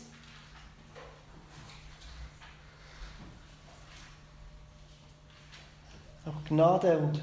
Auch 6.26 6.48
Gnade 6.48 6.98
und 6.98 7.22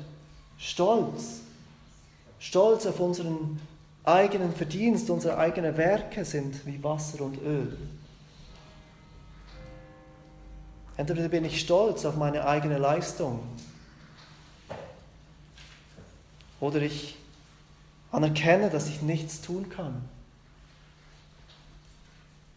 Stolz. 0.60 1.41
Stolz 2.39 2.86
auf 2.86 3.00
unseren 3.00 3.60
eigenen 4.04 4.54
Verdienst, 4.54 5.10
unsere 5.10 5.38
eigenen 5.38 5.78
Werke 5.78 6.26
sind 6.26 6.65
wie 6.65 6.84
Wasser 6.84 7.22
und 7.22 7.41
Öl. 7.41 7.78
Entweder 10.98 11.30
bin 11.30 11.45
ich 11.45 11.62
stolz 11.62 12.04
auf 12.04 12.17
meine 12.17 12.45
eigene 12.45 12.78
Leistung 12.78 13.39
oder 16.60 16.82
ich 16.82 17.15
anerkenne, 18.12 18.69
dass 18.69 18.89
ich 18.89 19.02
nichts 19.02 19.39
tun 19.39 19.69
kann. 19.69 20.02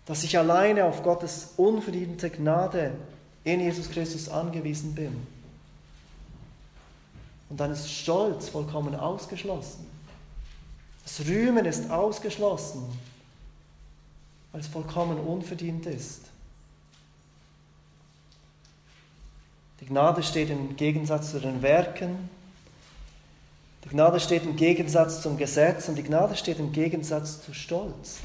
Dass 0.06 0.24
ich 0.24 0.36
alleine 0.36 0.86
auf 0.86 1.04
Gottes 1.04 1.50
unverdiente 1.56 2.30
Gnade 2.30 2.94
in 3.44 3.60
Jesus 3.60 3.88
Christus 3.90 4.28
angewiesen 4.28 4.94
bin. 4.96 5.24
Und 7.52 7.58
dann 7.58 7.70
ist 7.70 7.92
Stolz 7.92 8.48
vollkommen 8.48 8.94
ausgeschlossen. 8.94 9.86
Das 11.02 11.20
Rühmen 11.26 11.66
ist 11.66 11.90
ausgeschlossen, 11.90 12.82
weil 14.52 14.62
es 14.62 14.68
vollkommen 14.68 15.20
unverdient 15.20 15.84
ist. 15.84 16.22
Die 19.80 19.84
Gnade 19.84 20.22
steht 20.22 20.48
im 20.48 20.76
Gegensatz 20.76 21.32
zu 21.32 21.40
den 21.40 21.60
Werken. 21.60 22.30
Die 23.84 23.90
Gnade 23.90 24.18
steht 24.18 24.44
im 24.44 24.56
Gegensatz 24.56 25.20
zum 25.20 25.36
Gesetz 25.36 25.90
und 25.90 25.96
die 25.96 26.04
Gnade 26.04 26.34
steht 26.36 26.58
im 26.58 26.72
Gegensatz 26.72 27.42
zu 27.44 27.52
Stolz. 27.52 28.20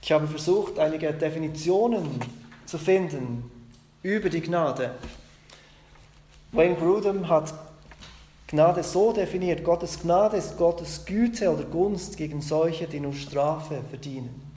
Ich 0.00 0.10
habe 0.10 0.26
versucht, 0.26 0.78
einige 0.78 1.12
Definitionen 1.12 2.41
zu 2.66 2.78
finden 2.78 3.50
über 4.02 4.28
die 4.28 4.40
Gnade. 4.40 4.94
Wayne 6.52 6.74
Grudem 6.74 7.28
hat 7.28 7.54
Gnade 8.48 8.82
so 8.82 9.12
definiert, 9.12 9.64
Gottes 9.64 10.00
Gnade 10.00 10.36
ist 10.36 10.58
Gottes 10.58 11.06
Güte 11.06 11.50
oder 11.50 11.64
Gunst 11.64 12.18
gegen 12.18 12.42
solche, 12.42 12.86
die 12.86 13.00
nur 13.00 13.14
Strafe 13.14 13.80
verdienen. 13.88 14.52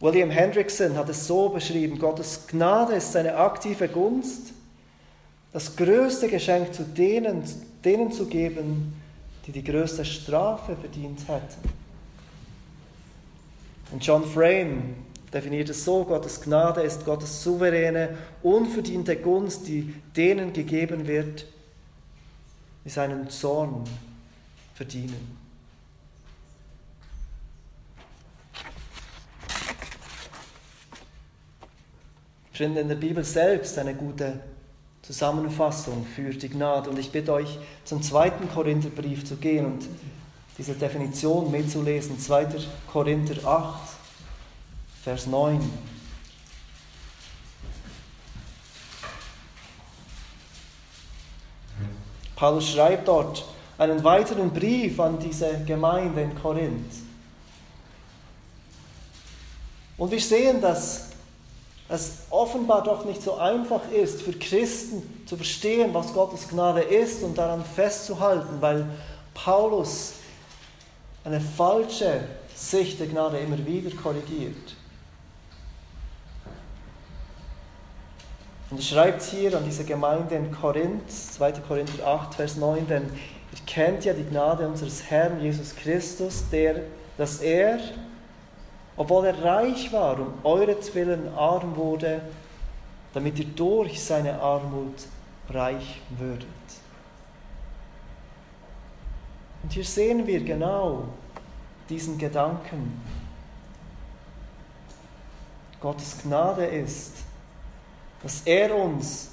William 0.00 0.30
Hendrickson 0.30 0.96
hat 0.96 1.08
es 1.08 1.26
so 1.26 1.48
beschrieben, 1.48 1.98
Gottes 1.98 2.46
Gnade 2.48 2.94
ist 2.94 3.12
seine 3.12 3.36
aktive 3.36 3.88
Gunst, 3.88 4.52
das 5.52 5.74
größte 5.76 6.28
Geschenk 6.28 6.74
zu 6.74 6.82
denen, 6.82 7.44
denen 7.84 8.12
zu 8.12 8.26
geben, 8.26 9.00
die 9.46 9.52
die 9.52 9.64
größte 9.64 10.04
Strafe 10.04 10.76
verdient 10.76 11.20
hätten. 11.28 11.68
Und 13.92 14.04
John 14.04 14.24
Frame 14.24 14.96
definiert 15.36 15.68
es 15.68 15.84
so, 15.84 16.04
Gottes 16.04 16.40
Gnade 16.40 16.80
ist 16.80 17.04
Gottes 17.04 17.42
souveräne, 17.42 18.16
unverdiente 18.42 19.16
Gunst, 19.16 19.68
die 19.68 19.94
denen 20.16 20.52
gegeben 20.52 21.06
wird, 21.06 21.46
die 22.84 22.90
seinen 22.90 23.28
Zorn 23.28 23.84
verdienen. 24.74 25.46
finde 32.56 32.80
in 32.80 32.88
der 32.88 32.96
Bibel 32.96 33.22
selbst 33.22 33.78
eine 33.78 33.94
gute 33.94 34.40
Zusammenfassung 35.02 36.06
für 36.06 36.30
die 36.30 36.48
Gnade. 36.48 36.88
Und 36.88 36.98
ich 36.98 37.12
bitte 37.12 37.34
euch, 37.34 37.58
zum 37.84 38.02
zweiten 38.02 38.48
Korintherbrief 38.48 39.26
zu 39.26 39.36
gehen 39.36 39.66
und 39.66 39.86
diese 40.56 40.72
Definition 40.72 41.50
mitzulesen. 41.50 42.18
2. 42.18 42.46
Korinther 42.90 43.46
8, 43.46 43.74
Vers 45.06 45.28
9. 45.28 45.60
Paulus 52.34 52.70
schreibt 52.70 53.06
dort 53.06 53.44
einen 53.78 54.02
weiteren 54.02 54.50
Brief 54.50 54.98
an 54.98 55.20
diese 55.20 55.62
Gemeinde 55.64 56.22
in 56.22 56.34
Korinth. 56.34 56.92
Und 59.96 60.10
wir 60.10 60.20
sehen, 60.20 60.60
dass 60.60 61.10
es 61.88 62.22
offenbar 62.30 62.82
doch 62.82 63.04
nicht 63.04 63.22
so 63.22 63.36
einfach 63.36 63.88
ist 63.92 64.22
für 64.22 64.32
Christen 64.32 65.24
zu 65.24 65.36
verstehen, 65.36 65.94
was 65.94 66.12
Gottes 66.12 66.48
Gnade 66.48 66.80
ist 66.80 67.22
und 67.22 67.38
daran 67.38 67.64
festzuhalten, 67.64 68.60
weil 68.60 68.84
Paulus 69.34 70.14
eine 71.22 71.40
falsche 71.40 72.24
Sicht 72.56 72.98
der 72.98 73.06
Gnade 73.06 73.38
immer 73.38 73.64
wieder 73.64 73.94
korrigiert. 73.96 74.75
Und 78.70 78.78
er 78.78 78.82
schreibt 78.82 79.22
hier 79.22 79.56
an 79.56 79.64
diese 79.64 79.84
Gemeinde 79.84 80.34
in 80.34 80.50
Korinth, 80.50 81.10
2. 81.10 81.52
Korinther 81.68 82.04
8, 82.06 82.34
Vers 82.34 82.56
9, 82.56 82.88
denn 82.88 83.04
ihr 83.04 83.64
kennt 83.64 84.04
ja 84.04 84.12
die 84.12 84.24
Gnade 84.24 84.66
unseres 84.66 85.04
Herrn 85.08 85.40
Jesus 85.40 85.74
Christus, 85.76 86.44
der, 86.50 86.82
dass 87.16 87.38
er, 87.40 87.78
obwohl 88.96 89.26
er 89.26 89.44
reich 89.44 89.92
war, 89.92 90.18
um 90.18 90.34
euretwillen 90.42 91.32
arm 91.36 91.76
wurde, 91.76 92.22
damit 93.14 93.38
ihr 93.38 93.46
durch 93.46 94.02
seine 94.02 94.40
Armut 94.40 95.06
reich 95.48 96.00
würdet. 96.18 96.46
Und 99.62 99.72
hier 99.72 99.84
sehen 99.84 100.26
wir 100.26 100.40
genau 100.42 101.04
diesen 101.88 102.18
Gedanken. 102.18 103.00
Gottes 105.80 106.18
Gnade 106.22 106.66
ist, 106.66 107.25
dass 108.26 108.42
er 108.44 108.74
uns 108.74 109.30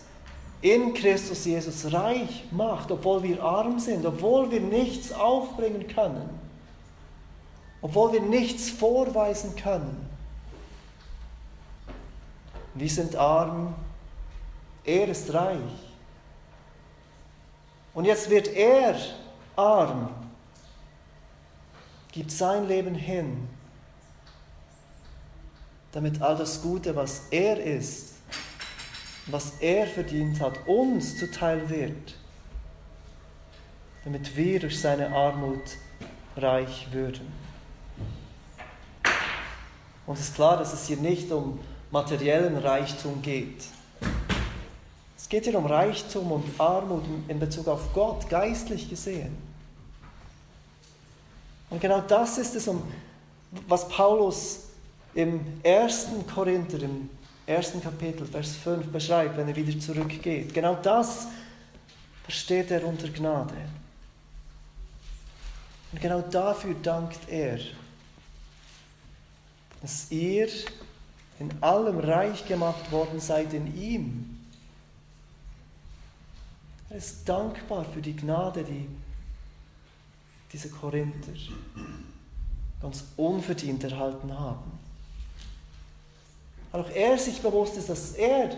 in 0.62 0.94
Christus 0.94 1.44
Jesus 1.44 1.92
reich 1.92 2.46
macht, 2.52 2.92
obwohl 2.92 3.24
wir 3.24 3.44
arm 3.44 3.80
sind, 3.80 4.06
obwohl 4.06 4.50
wir 4.52 4.62
nichts 4.62 5.12
aufbringen 5.12 5.88
können 5.88 6.44
obwohl 7.84 8.14
wir 8.14 8.22
nichts 8.22 8.70
vorweisen 8.70 9.58
können. 9.58 10.10
Wir 12.76 12.90
sind 12.90 13.18
arm, 13.18 13.76
er 14.86 15.10
ist 15.10 15.32
reich. 15.34 15.60
Und 17.94 18.06
jetzt 18.06 18.30
wird 18.30 18.48
er 18.48 18.96
arm, 19.58 20.10
gibt 22.14 22.32
sein 22.32 22.66
Leben 22.70 22.96
hin, 22.96 23.50
damit 25.92 26.22
all 26.22 26.38
das 26.38 26.62
Gute, 26.62 26.96
was 26.96 27.24
er 27.32 27.62
ist, 27.62 28.14
was 29.28 29.54
er 29.60 29.88
verdient 29.88 30.40
hat, 30.42 30.68
uns 30.68 31.18
zuteil 31.18 31.70
wird, 31.70 32.16
damit 34.04 34.36
wir 34.36 34.60
durch 34.60 34.80
seine 34.80 35.16
Armut 35.16 35.78
reich 36.36 36.88
würden. 36.92 37.32
Und 40.06 40.16
es 40.20 40.30
ist 40.30 40.36
klar, 40.36 40.58
dass 40.58 40.74
es 40.74 40.88
hier 40.88 40.98
nicht 40.98 41.32
um 41.32 41.60
materiellen 41.92 42.58
Reichtum 42.58 43.22
geht. 43.22 43.64
Es 45.18 45.30
geht 45.30 45.46
hier 45.46 45.58
um 45.58 45.66
Reichtum 45.66 46.32
und 46.32 46.60
Armut 46.60 47.06
in 47.30 47.40
Bezug 47.40 47.68
auf 47.68 47.94
Gott, 47.94 48.28
geistlich 48.30 48.90
gesehen. 48.90 49.38
Und 51.70 51.80
genau 51.80 52.02
das 52.02 52.38
ist 52.38 52.56
es, 52.56 52.70
was 53.68 53.88
Paulus 53.88 54.66
im 55.16 55.40
ersten 55.64 56.28
Korinther, 56.28 56.82
im 56.82 57.10
ersten 57.46 57.82
Kapitel, 57.82 58.26
Vers 58.26 58.56
5 58.56 58.88
beschreibt, 58.88 59.38
wenn 59.38 59.48
er 59.48 59.56
wieder 59.56 59.78
zurückgeht. 59.80 60.54
Genau 60.54 60.76
das 60.76 61.28
versteht 62.24 62.72
er 62.72 62.86
unter 62.86 63.10
Gnade. 63.10 63.56
Und 65.92 66.02
genau 66.02 66.22
dafür 66.22 66.76
dankt 66.82 67.20
er, 67.30 67.60
dass 69.82 70.10
ihr 70.12 70.48
in 71.40 71.52
allem 71.62 72.00
reich 72.00 72.48
gemacht 72.48 72.92
worden 72.92 73.20
seid 73.20 73.54
in 73.54 73.76
ihm. 73.76 74.40
Er 76.90 76.98
ist 76.98 77.28
dankbar 77.28 77.86
für 77.86 78.02
die 78.02 78.16
Gnade, 78.16 78.64
die 78.64 78.88
diese 80.52 80.70
Korinther 80.70 81.34
ganz 82.82 83.04
unverdient 83.18 83.84
erhalten 83.84 84.38
haben. 84.38 84.83
Weil 86.74 86.82
auch 86.82 86.90
er 86.90 87.18
sich 87.20 87.42
bewusst 87.42 87.78
ist, 87.78 87.88
dass 87.88 88.14
er 88.14 88.50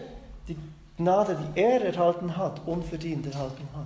die 0.48 0.58
Gnade, 0.98 1.38
die 1.38 1.60
er 1.60 1.84
erhalten 1.84 2.36
hat, 2.36 2.62
unverdient 2.66 3.28
erhalten 3.28 3.68
hat. 3.76 3.86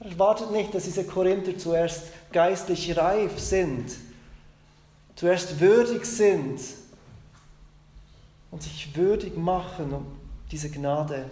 Er 0.00 0.10
erwartet 0.10 0.50
nicht, 0.50 0.74
dass 0.74 0.84
diese 0.84 1.04
Korinther 1.04 1.56
zuerst 1.56 2.08
geistlich 2.32 2.96
reif 2.96 3.38
sind, 3.38 3.96
zuerst 5.14 5.60
würdig 5.60 6.04
sind 6.04 6.60
und 8.50 8.62
sich 8.64 8.96
würdig 8.96 9.36
machen, 9.36 9.92
um 9.92 10.06
diese 10.50 10.70
Gnade 10.70 11.24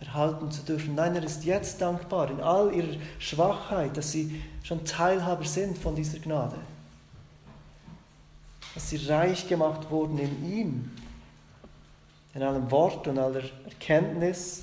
erhalten 0.00 0.50
zu 0.50 0.62
dürfen. 0.62 0.96
Nein, 0.96 1.14
er 1.14 1.22
ist 1.22 1.44
jetzt 1.44 1.80
dankbar 1.80 2.30
in 2.30 2.40
all 2.40 2.74
ihrer 2.74 2.96
Schwachheit, 3.20 3.96
dass 3.96 4.10
sie 4.10 4.42
schon 4.64 4.84
Teilhaber 4.84 5.44
sind 5.44 5.78
von 5.78 5.94
dieser 5.94 6.18
Gnade. 6.18 6.56
Dass 8.74 8.90
sie 8.90 8.96
reich 9.08 9.48
gemacht 9.48 9.90
wurden 9.90 10.18
in 10.18 10.50
ihm, 10.50 10.90
in 12.34 12.42
allem 12.42 12.70
Wort 12.70 13.06
und 13.08 13.18
aller 13.18 13.42
Erkenntnis, 13.64 14.62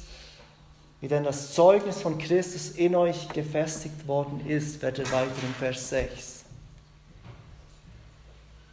wie 1.01 1.07
denn 1.07 1.23
das 1.23 1.53
Zeugnis 1.53 2.01
von 2.01 2.17
Christus 2.17 2.71
in 2.71 2.95
euch 2.95 3.29
gefestigt 3.29 4.07
worden 4.07 4.45
ist, 4.47 4.81
werdet 4.81 5.11
weiter 5.11 5.31
im 5.43 5.53
Vers 5.53 5.89
6. 5.89 6.39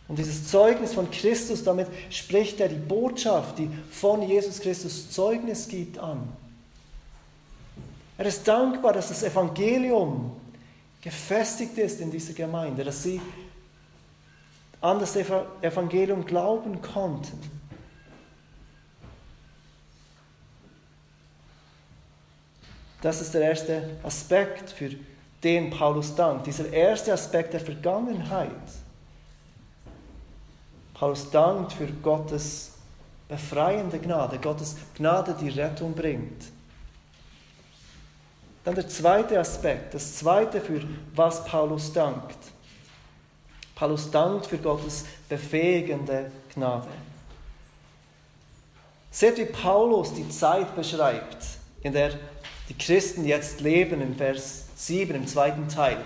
Und 0.08 0.18
dieses 0.18 0.48
Zeugnis 0.48 0.94
von 0.94 1.10
Christus, 1.10 1.64
damit 1.64 1.88
spricht 2.10 2.60
er 2.60 2.68
die 2.68 2.76
Botschaft, 2.76 3.58
die 3.58 3.68
von 3.90 4.22
Jesus 4.22 4.60
Christus 4.60 5.10
Zeugnis 5.10 5.68
gibt, 5.68 5.98
an. 5.98 6.28
Er 8.18 8.26
ist 8.26 8.46
dankbar, 8.46 8.92
dass 8.92 9.08
das 9.08 9.22
Evangelium 9.22 10.32
gefestigt 11.02 11.76
ist 11.78 12.00
in 12.00 12.10
dieser 12.10 12.32
Gemeinde, 12.32 12.82
dass 12.82 13.02
sie 13.02 13.20
an 14.80 14.98
das 14.98 15.16
Evangelium 15.16 16.24
glauben 16.24 16.80
konnten. 16.82 17.38
Das 23.02 23.20
ist 23.20 23.34
der 23.34 23.42
erste 23.42 23.98
Aspekt, 24.02 24.70
für 24.70 24.90
den 25.42 25.70
Paulus 25.70 26.14
dankt. 26.14 26.46
Dieser 26.46 26.72
erste 26.72 27.12
Aspekt 27.12 27.52
der 27.52 27.60
Vergangenheit. 27.60 28.50
Paulus 30.94 31.30
dankt 31.30 31.74
für 31.74 31.86
Gottes 31.86 32.72
befreiende 33.28 33.98
Gnade, 33.98 34.38
Gottes 34.38 34.76
Gnade, 34.94 35.36
die 35.38 35.50
Rettung 35.50 35.94
bringt. 35.94 36.46
Dann 38.64 38.74
der 38.74 38.88
zweite 38.88 39.38
Aspekt, 39.38 39.94
das 39.94 40.16
zweite, 40.16 40.60
für 40.60 40.82
was 41.14 41.44
Paulus 41.44 41.92
dankt. 41.92 42.38
Paulus 43.76 44.10
dankt 44.10 44.46
für 44.46 44.58
Gottes 44.58 45.04
befähigende 45.28 46.32
Gnade. 46.54 46.88
Seht, 49.10 49.36
wie 49.36 49.44
Paulus 49.44 50.14
die 50.14 50.28
Zeit 50.30 50.74
beschreibt, 50.74 51.36
in 51.82 51.92
der 51.92 52.12
die 52.68 52.74
Christen 52.74 53.26
jetzt 53.26 53.60
leben, 53.60 54.00
im 54.00 54.16
Vers 54.16 54.64
7, 54.76 55.14
im 55.14 55.26
zweiten 55.26 55.68
Teil. 55.68 55.98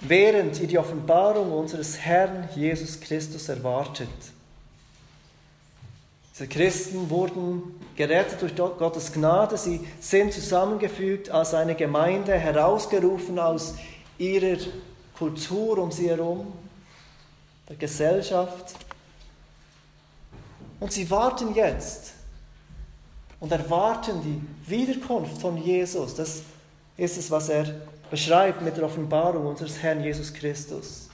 Während 0.00 0.58
ihr 0.58 0.66
die 0.66 0.78
Offenbarung 0.78 1.52
unseres 1.52 1.98
Herrn 1.98 2.48
Jesus 2.56 2.98
Christus 3.00 3.50
erwartet. 3.50 4.08
Diese 6.32 6.48
Christen 6.48 7.10
wurden 7.10 7.78
gerettet 7.94 8.40
durch 8.40 8.56
Gottes 8.56 9.12
Gnade. 9.12 9.58
Sie 9.58 9.86
sind 10.00 10.32
zusammengefügt 10.32 11.30
als 11.30 11.52
eine 11.52 11.74
Gemeinde, 11.74 12.32
herausgerufen 12.32 13.38
aus 13.38 13.74
ihrer 14.16 14.56
Kultur 15.20 15.76
um 15.76 15.92
sie 15.92 16.08
herum, 16.08 16.50
der 17.68 17.76
Gesellschaft. 17.76 18.74
Und 20.80 20.90
sie 20.90 21.10
warten 21.10 21.54
jetzt 21.54 22.14
und 23.38 23.52
erwarten 23.52 24.22
die 24.22 24.70
Wiederkunft 24.70 25.38
von 25.38 25.58
Jesus. 25.58 26.14
Das 26.14 26.40
ist 26.96 27.18
es, 27.18 27.30
was 27.30 27.50
er 27.50 27.82
beschreibt 28.10 28.62
mit 28.62 28.78
der 28.78 28.84
Offenbarung 28.84 29.44
unseres 29.46 29.82
Herrn 29.82 30.02
Jesus 30.02 30.32
Christus. 30.32 31.10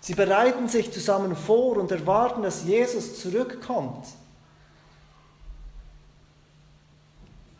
Sie 0.00 0.14
bereiten 0.14 0.70
sich 0.70 0.90
zusammen 0.90 1.36
vor 1.36 1.76
und 1.76 1.90
erwarten, 1.90 2.40
dass 2.40 2.64
Jesus 2.64 3.20
zurückkommt. 3.20 4.06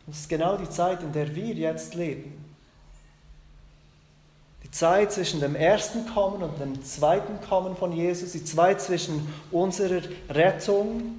Und 0.07 0.13
es 0.13 0.21
ist 0.21 0.29
genau 0.29 0.57
die 0.57 0.69
Zeit, 0.69 1.03
in 1.03 1.13
der 1.13 1.35
wir 1.35 1.53
jetzt 1.53 1.93
leben. 1.93 2.40
Zeit 4.71 5.11
zwischen 5.11 5.41
dem 5.41 5.55
ersten 5.55 6.05
Kommen 6.07 6.41
und 6.41 6.59
dem 6.59 6.83
zweiten 6.83 7.41
Kommen 7.47 7.75
von 7.75 7.91
Jesus, 7.91 8.31
die 8.31 8.43
Zeit 8.43 8.81
zwischen 8.81 9.27
unserer 9.51 10.01
Rettung 10.29 11.15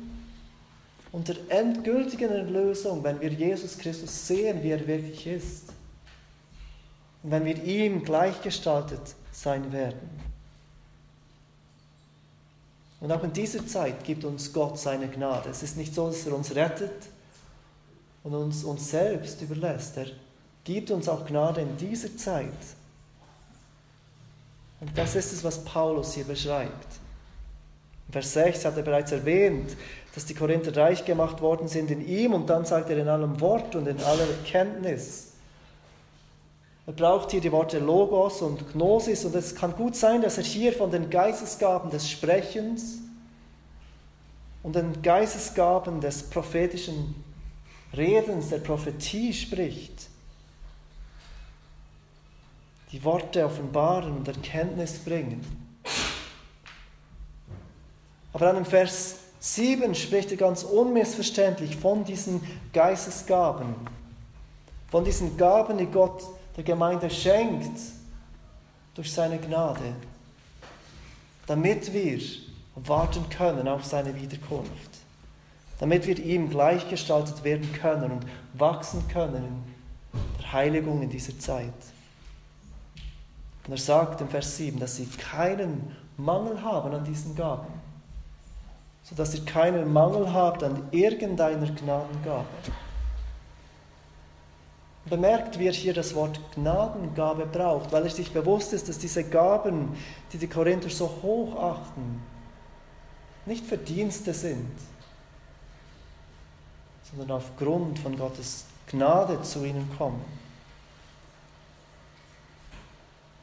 und 1.13 1.29
der 1.29 1.37
endgültigen 1.49 2.31
Erlösung, 2.31 3.05
wenn 3.05 3.21
wir 3.21 3.31
Jesus 3.31 3.77
Christus 3.77 4.27
sehen, 4.27 4.63
wie 4.63 4.71
er 4.71 4.87
wirklich 4.87 5.27
ist. 5.27 5.65
Und 7.23 7.31
wenn 7.31 7.45
wir 7.45 7.63
ihm 7.63 8.03
gleichgestaltet 8.03 9.15
sein 9.31 9.71
werden. 9.73 10.11
Und 13.01 13.13
auch 13.13 13.23
in 13.23 13.33
dieser 13.33 13.67
Zeit 13.67 14.05
gibt 14.05 14.25
uns 14.25 14.53
Gott 14.53 14.79
seine 14.79 15.09
Gnade. 15.09 15.51
Es 15.51 15.63
ist 15.63 15.77
nicht 15.77 15.95
so, 15.95 16.07
dass 16.07 16.27
er 16.27 16.35
uns 16.35 16.55
rettet 16.55 16.93
und 18.23 18.35
uns 18.35 18.65
uns 18.65 18.91
selbst 18.91 19.43
überlässt. 19.43 19.97
Er 19.99 20.07
gibt 20.65 20.91
uns 20.91 21.09
auch 21.09 21.27
Gnade 21.27 21.61
in 21.61 21.77
dieser 21.77 22.17
Zeit. 22.17 22.47
Und 24.83 24.99
das 24.99 25.15
ist 25.15 25.33
es, 25.33 25.45
was 25.45 25.65
Paulus 25.65 26.15
hier 26.15 26.25
beschreibt. 26.25 26.89
Vers 28.11 28.33
6 28.33 28.65
hat 28.65 28.77
er 28.77 28.83
bereits 28.83 29.13
erwähnt, 29.13 29.77
dass 30.13 30.27
die 30.27 30.35
Korinther 30.35 30.77
reich 30.77 31.05
gemacht 31.05 31.41
worden 31.41 31.69
sind 31.69 31.89
in 31.93 32.05
ihm 32.05 32.35
und 32.35 32.51
dann 32.51 32.65
sagt 32.65 32.91
er 32.91 32.99
in 32.99 33.07
allem 33.07 33.41
Wort 33.41 33.77
und 33.77 33.87
in 33.87 34.01
aller 34.03 34.27
Erkenntnis. 34.29 35.35
Er 36.85 36.95
braucht 36.95 37.31
hier 37.31 37.41
die 37.41 37.53
Worte 37.53 37.79
Logos 37.79 38.43
und 38.43 38.73
Gnosis 38.73 39.25
und 39.25 39.37
es 39.37 39.55
kann 39.55 39.77
gut 39.77 39.95
sein, 39.95 40.21
dass 40.21 40.37
er 40.37 40.45
hier 40.45 40.73
von 40.73 40.91
den 40.91 41.11
Geistesgaben 41.11 41.89
des 41.89 42.11
Sprechens 42.11 42.99
und 44.65 44.75
den 44.75 45.01
Geistesgaben 45.01 46.01
des 46.01 46.25
prophetischen 46.25 47.15
Redens, 47.97 48.49
der 48.49 48.59
Prophetie 48.59 49.33
spricht. 49.33 50.09
Die 52.93 53.03
Worte 53.03 53.45
offenbaren 53.45 54.17
und 54.17 54.29
Erkenntnis 54.29 54.99
bringen. 54.99 55.41
Aber 58.33 58.47
dann 58.47 58.59
im 58.59 58.65
Vers 58.65 59.17
7 59.41 59.95
spricht 59.95 60.31
er 60.31 60.37
ganz 60.37 60.63
unmissverständlich 60.63 61.77
von 61.77 62.05
diesen 62.05 62.41
Geistesgaben, 62.73 63.75
von 64.91 65.05
diesen 65.05 65.37
Gaben, 65.37 65.79
die 65.79 65.87
Gott 65.87 66.23
der 66.57 66.65
Gemeinde 66.65 67.11
schenkt, 67.11 67.81
durch 68.95 69.13
seine 69.13 69.39
Gnade, 69.39 69.95
damit 71.47 71.93
wir 71.93 72.21
warten 72.77 73.29
können 73.31 73.69
auf 73.69 73.85
seine 73.85 74.15
Wiederkunft, 74.15 74.71
damit 75.81 76.07
wir 76.07 76.19
ihm 76.19 76.51
gleichgestaltet 76.51 77.43
werden 77.43 77.73
können 77.73 78.13
und 78.13 78.27
wachsen 78.55 79.09
können 79.09 79.65
in 80.13 80.21
der 80.39 80.53
Heiligung 80.53 81.03
in 81.03 81.11
dieser 81.11 81.39
Zeit. 81.39 81.73
Und 83.67 83.73
er 83.73 83.79
sagt 83.79 84.21
im 84.21 84.29
Vers 84.29 84.57
7, 84.57 84.79
dass 84.79 84.97
sie 84.97 85.07
keinen 85.07 85.97
Mangel 86.17 86.63
haben 86.63 86.95
an 86.95 87.05
diesen 87.05 87.37
Gaben, 87.37 87.73
sodass 89.05 89.35
ihr 89.35 89.45
keinen 89.45 89.93
Mangel 89.93 90.33
habt 90.33 90.63
an 90.65 90.89
irgendeiner 90.91 91.67
Gnadengabe. 91.67 92.47
Bemerkt, 95.05 95.59
wie 95.59 95.67
er 95.67 95.73
hier 95.73 95.95
das 95.95 96.15
Wort 96.15 96.41
Gnadengabe 96.55 97.47
braucht, 97.47 97.93
weil 97.93 98.05
er 98.05 98.11
sich 98.11 98.33
bewusst 98.33 98.73
ist, 98.73 98.89
dass 98.89 98.99
diese 98.99 99.25
Gaben, 99.25 99.97
die 100.33 100.39
die 100.39 100.47
Korinther 100.47 100.91
so 100.91 101.11
hoch 101.23 101.57
achten, 101.57 102.23
nicht 103.47 103.67
Verdienste 103.67 104.33
sind, 104.33 104.71
sondern 107.11 107.33
aufgrund 107.33 107.99
von 107.99 108.17
Gottes 108.17 108.67
Gnade 108.87 109.43
zu 109.43 109.65
ihnen 109.65 109.89
kommen. 109.99 110.25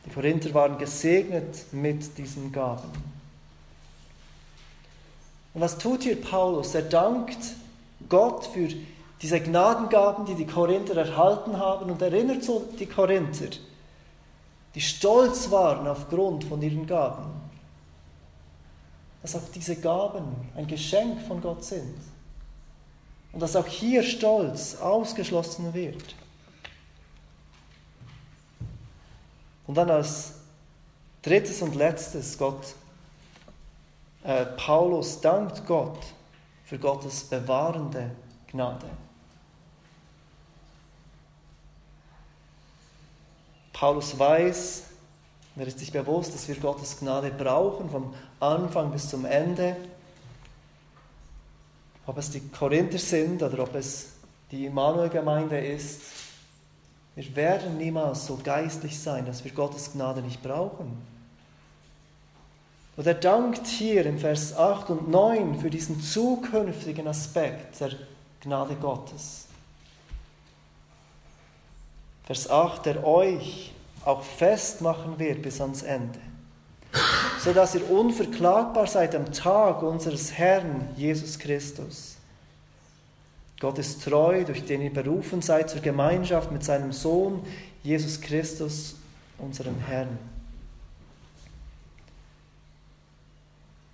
Die 0.09 0.15
Korinther 0.15 0.51
waren 0.55 0.79
gesegnet 0.79 1.71
mit 1.71 2.17
diesen 2.17 2.51
Gaben. 2.51 2.89
Und 5.53 5.61
was 5.61 5.77
tut 5.77 6.01
hier 6.01 6.19
Paulus? 6.19 6.73
Er 6.73 6.81
dankt 6.81 7.37
Gott 8.07 8.47
für 8.47 8.69
diese 9.21 9.39
Gnadengaben, 9.39 10.25
die 10.25 10.33
die 10.33 10.47
Korinther 10.47 10.97
erhalten 10.97 11.59
haben 11.59 11.91
und 11.91 12.01
erinnert 12.01 12.43
so 12.43 12.65
die 12.79 12.87
Korinther, 12.87 13.49
die 14.73 14.81
stolz 14.81 15.51
waren 15.51 15.87
aufgrund 15.87 16.43
von 16.45 16.59
ihren 16.59 16.87
Gaben, 16.87 17.29
dass 19.21 19.35
auch 19.35 19.47
diese 19.53 19.75
Gaben 19.75 20.23
ein 20.55 20.65
Geschenk 20.65 21.21
von 21.27 21.39
Gott 21.39 21.63
sind 21.63 21.97
und 23.31 23.41
dass 23.41 23.55
auch 23.55 23.67
hier 23.67 24.01
Stolz 24.01 24.75
ausgeschlossen 24.75 25.71
wird. 25.75 26.15
Und 29.69 29.75
dann 29.75 29.91
als 29.91 30.33
drittes 31.21 31.61
und 31.61 31.75
letztes, 31.75 32.39
Gott, 32.39 32.73
äh, 34.23 34.43
Paulus 34.43 35.21
dankt 35.21 35.63
Gott 35.67 35.99
für 36.65 36.79
Gottes 36.79 37.25
bewahrende 37.25 38.09
Gnade. 38.47 38.87
Paulus 43.71 44.17
weiß, 44.17 44.85
er 45.55 45.67
ist 45.67 45.77
sich 45.77 45.91
bewusst, 45.91 46.33
dass 46.33 46.47
wir 46.47 46.55
Gottes 46.55 46.97
Gnade 46.97 47.29
brauchen, 47.29 47.91
vom 47.91 48.15
Anfang 48.39 48.91
bis 48.91 49.07
zum 49.07 49.23
Ende. 49.23 49.77
Ob 52.07 52.17
es 52.17 52.31
die 52.31 52.39
Korinther 52.39 52.97
sind 52.97 53.43
oder 53.43 53.61
ob 53.61 53.75
es 53.75 54.13
die 54.49 54.65
Immanuel-Gemeinde 54.65 55.59
ist, 55.59 56.01
wir 57.19 57.35
werden 57.35 57.77
niemals 57.77 58.27
so 58.27 58.39
geistlich 58.41 58.97
sein, 58.97 59.25
dass 59.25 59.43
wir 59.43 59.51
Gottes 59.51 59.91
Gnade 59.91 60.21
nicht 60.21 60.41
brauchen. 60.41 60.97
Und 62.95 63.05
er 63.05 63.13
dankt 63.13 63.67
hier 63.67 64.05
im 64.05 64.17
Vers 64.17 64.55
8 64.55 64.89
und 64.89 65.09
9 65.09 65.59
für 65.59 65.69
diesen 65.69 66.01
zukünftigen 66.01 67.09
Aspekt 67.09 67.81
der 67.81 67.91
Gnade 68.39 68.75
Gottes. 68.75 69.47
Vers 72.23 72.49
8, 72.49 72.85
der 72.85 73.05
euch 73.05 73.73
auch 74.05 74.23
festmachen 74.23 75.19
wird 75.19 75.41
bis 75.41 75.59
ans 75.59 75.83
Ende, 75.83 76.19
so 77.43 77.51
dass 77.51 77.75
ihr 77.75 77.89
unverklagbar 77.91 78.87
seid 78.87 79.13
am 79.13 79.29
Tag 79.33 79.83
unseres 79.83 80.31
Herrn 80.31 80.87
Jesus 80.95 81.37
Christus. 81.37 82.18
Gott 83.59 83.77
ist 83.77 84.03
treu, 84.03 84.43
durch 84.45 84.65
den 84.65 84.81
ihr 84.81 84.93
berufen 84.93 85.41
seid 85.41 85.69
zur 85.69 85.81
Gemeinschaft 85.81 86.51
mit 86.51 86.63
seinem 86.63 86.93
Sohn, 86.93 87.43
Jesus 87.83 88.21
Christus, 88.21 88.95
unserem 89.37 89.77
Herrn. 89.79 90.17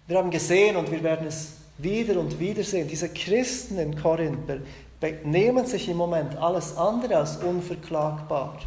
Wir 0.07 0.17
haben 0.17 0.29
gesehen 0.29 0.75
und 0.75 0.91
wir 0.91 1.01
werden 1.01 1.25
es 1.25 1.53
wieder 1.79 2.19
und 2.19 2.39
wieder 2.39 2.63
sehen, 2.63 2.87
diese 2.87 3.09
Christen 3.09 3.79
in 3.79 3.99
Korinth 3.99 4.51
benehmen 4.99 5.65
sich 5.65 5.89
im 5.89 5.97
Moment 5.97 6.37
alles 6.37 6.77
andere 6.77 7.17
als 7.17 7.37
unverklagbar. 7.37 8.59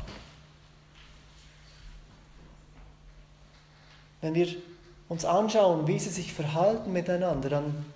Wenn 4.20 4.34
wir 4.34 4.48
uns 5.08 5.24
anschauen, 5.24 5.86
wie 5.86 5.98
sie 5.98 6.10
sich 6.10 6.32
verhalten 6.32 6.92
miteinander, 6.92 7.48
dann 7.48 7.86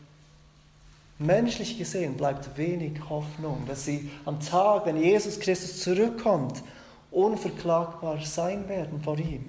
menschlich 1.18 1.78
gesehen 1.78 2.16
bleibt 2.16 2.56
wenig 2.56 3.08
Hoffnung, 3.08 3.64
dass 3.66 3.84
sie 3.84 4.10
am 4.24 4.40
Tag, 4.40 4.86
wenn 4.86 4.96
Jesus 4.96 5.38
Christus 5.38 5.80
zurückkommt, 5.80 6.62
unverklagbar 7.10 8.20
sein 8.24 8.68
werden 8.68 9.00
vor 9.02 9.18
ihm. 9.18 9.48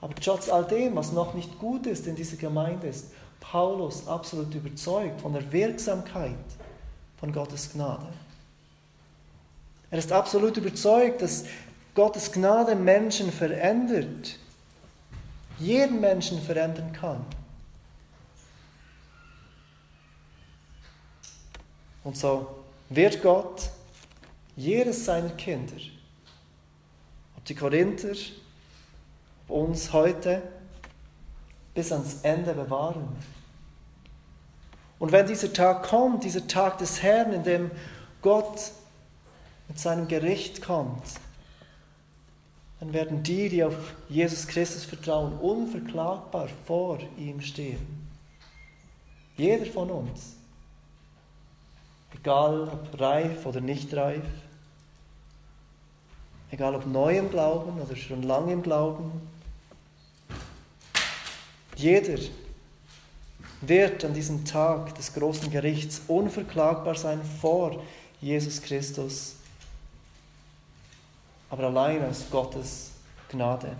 Aber 0.00 0.14
trotz 0.14 0.48
all 0.48 0.64
dem, 0.64 0.94
was 0.94 1.12
noch 1.12 1.34
nicht 1.34 1.58
gut 1.58 1.86
ist 1.86 2.06
in 2.06 2.14
dieser 2.14 2.36
Gemeinde, 2.36 2.86
ist 2.86 3.06
Paulus 3.40 4.06
absolut 4.06 4.54
überzeugt 4.54 5.20
von 5.20 5.32
der 5.32 5.50
Wirksamkeit 5.50 6.36
von 7.18 7.32
Gottes 7.32 7.72
Gnade. 7.72 8.06
Er 9.90 9.98
ist 9.98 10.12
absolut 10.12 10.56
überzeugt, 10.56 11.22
dass 11.22 11.44
Gottes 11.94 12.30
Gnade 12.30 12.76
Menschen 12.76 13.32
verändert, 13.32 14.36
jeden 15.58 16.00
Menschen 16.00 16.40
verändern 16.40 16.92
kann. 16.92 17.24
Und 22.04 22.16
so 22.16 22.46
wird 22.88 23.22
Gott 23.22 23.70
jedes 24.56 25.04
seiner 25.04 25.30
Kinder, 25.30 25.76
ob 27.36 27.44
die 27.44 27.54
Korinther, 27.54 28.14
ob 29.46 29.68
uns 29.68 29.92
heute, 29.92 30.42
bis 31.74 31.92
ans 31.92 32.22
Ende 32.22 32.54
bewahren. 32.54 33.08
Und 34.98 35.12
wenn 35.12 35.26
dieser 35.26 35.52
Tag 35.52 35.84
kommt, 35.84 36.24
dieser 36.24 36.46
Tag 36.48 36.78
des 36.78 37.02
Herrn, 37.02 37.32
in 37.32 37.44
dem 37.44 37.70
Gott 38.20 38.72
mit 39.68 39.78
seinem 39.78 40.08
Gericht 40.08 40.60
kommt, 40.60 41.04
dann 42.80 42.92
werden 42.92 43.22
die, 43.22 43.48
die 43.48 43.62
auf 43.62 43.76
Jesus 44.08 44.46
Christus 44.46 44.84
vertrauen, 44.84 45.38
unverklagbar 45.38 46.48
vor 46.66 46.98
ihm 47.16 47.40
stehen. 47.40 48.08
Jeder 49.36 49.66
von 49.66 49.90
uns. 49.90 50.37
Egal 52.14 52.62
ob 52.62 53.00
reif 53.00 53.46
oder 53.46 53.60
nicht 53.60 53.94
reif. 53.94 54.24
Egal 56.50 56.74
ob 56.74 56.86
neu 56.86 57.18
im 57.18 57.30
Glauben 57.30 57.80
oder 57.80 57.94
schon 57.96 58.22
lange 58.22 58.52
im 58.52 58.62
Glauben. 58.62 59.12
Jeder 61.76 62.18
wird 63.60 64.04
an 64.04 64.14
diesem 64.14 64.44
Tag 64.44 64.94
des 64.94 65.12
großen 65.14 65.50
Gerichts 65.50 66.02
unverklagbar 66.08 66.94
sein 66.94 67.20
vor 67.40 67.82
Jesus 68.20 68.62
Christus 68.62 69.38
aber 71.50 71.64
allein 71.64 72.04
aus 72.04 72.24
Gottes 72.30 72.92
Gnade. 73.28 73.76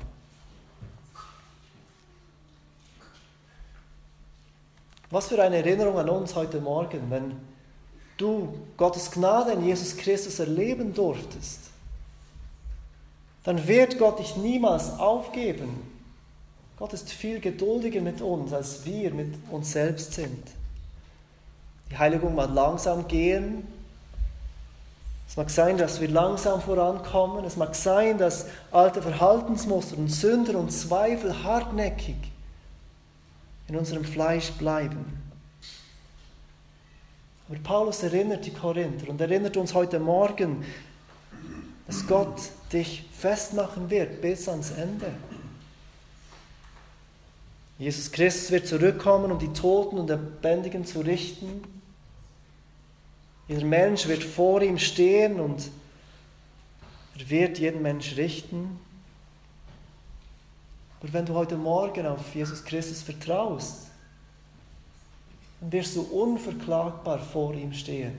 Was 5.10 5.28
für 5.28 5.42
eine 5.42 5.56
Erinnerung 5.56 5.98
an 5.98 6.08
uns 6.10 6.34
heute 6.34 6.60
Morgen, 6.60 7.10
wenn 7.10 7.36
du 8.18 8.54
Gottes 8.76 9.10
Gnade 9.10 9.52
in 9.52 9.64
Jesus 9.64 9.96
Christus 9.96 10.38
erleben 10.38 10.92
durftest, 10.92 11.60
dann 13.44 13.66
wird 13.66 13.98
Gott 13.98 14.18
dich 14.18 14.36
niemals 14.36 14.90
aufgeben. 14.98 15.80
Gott 16.78 16.92
ist 16.92 17.10
viel 17.10 17.40
geduldiger 17.40 18.02
mit 18.02 18.20
uns, 18.20 18.52
als 18.52 18.84
wir 18.84 19.14
mit 19.14 19.34
uns 19.50 19.72
selbst 19.72 20.12
sind. 20.12 20.46
Die 21.90 21.96
Heiligung 21.96 22.34
mag 22.34 22.50
langsam 22.52 23.08
gehen, 23.08 23.66
es 25.28 25.36
mag 25.36 25.50
sein, 25.50 25.76
dass 25.76 26.00
wir 26.00 26.08
langsam 26.08 26.60
vorankommen. 26.62 27.44
Es 27.44 27.56
mag 27.56 27.74
sein, 27.74 28.16
dass 28.16 28.46
alte 28.72 29.02
Verhaltensmuster 29.02 29.98
und 29.98 30.08
Sünder 30.08 30.58
und 30.58 30.72
Zweifel 30.72 31.44
hartnäckig 31.44 32.16
in 33.68 33.76
unserem 33.76 34.04
Fleisch 34.04 34.52
bleiben. 34.52 35.17
Aber 37.48 37.58
Paulus 37.60 38.02
erinnert 38.02 38.44
die 38.44 38.52
Korinther 38.52 39.08
und 39.08 39.20
erinnert 39.20 39.56
uns 39.56 39.72
heute 39.72 39.98
Morgen, 39.98 40.64
dass 41.86 42.06
Gott 42.06 42.38
dich 42.72 43.06
festmachen 43.18 43.88
wird 43.88 44.20
bis 44.20 44.48
ans 44.48 44.72
Ende. 44.72 45.12
Jesus 47.78 48.10
Christus 48.10 48.50
wird 48.50 48.66
zurückkommen, 48.66 49.32
um 49.32 49.38
die 49.38 49.52
Toten 49.52 49.98
und 49.98 50.08
Lebendigen 50.08 50.84
zu 50.84 51.00
richten. 51.00 51.62
Jeder 53.46 53.64
Mensch 53.64 54.06
wird 54.08 54.24
vor 54.24 54.60
ihm 54.60 54.78
stehen 54.78 55.40
und 55.40 55.70
er 57.18 57.30
wird 57.30 57.58
jeden 57.58 57.80
Mensch 57.80 58.16
richten. 58.16 58.78
Aber 61.00 61.12
wenn 61.12 61.24
du 61.24 61.34
heute 61.34 61.56
Morgen 61.56 62.04
auf 62.06 62.34
Jesus 62.34 62.62
Christus 62.64 63.00
vertraust, 63.02 63.87
wirst 65.60 65.96
du 65.96 66.02
unverklagbar 66.02 67.18
vor 67.18 67.54
ihm 67.54 67.72
stehen. 67.72 68.16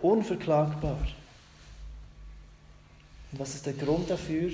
Unverklagbar. 0.00 0.98
Und 3.32 3.38
was 3.38 3.54
ist 3.54 3.66
der 3.66 3.72
Grund 3.72 4.08
dafür? 4.10 4.50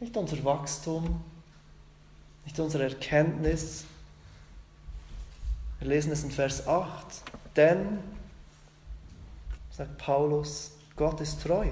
Nicht 0.00 0.16
unser 0.16 0.42
Wachstum, 0.44 1.22
nicht 2.44 2.58
unsere 2.58 2.84
Erkenntnis. 2.84 3.84
Wir 5.78 5.88
lesen 5.88 6.12
es 6.12 6.24
in 6.24 6.30
Vers 6.30 6.66
8. 6.66 7.06
Denn, 7.54 7.98
sagt 9.70 9.98
Paulus, 9.98 10.72
Gott 10.96 11.20
ist 11.20 11.42
treu. 11.42 11.66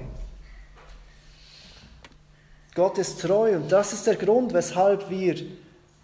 Gott 2.75 2.97
ist 2.97 3.19
treu 3.19 3.55
und 3.57 3.71
das 3.71 3.93
ist 3.93 4.07
der 4.07 4.15
Grund, 4.15 4.53
weshalb 4.53 5.09
wir 5.09 5.35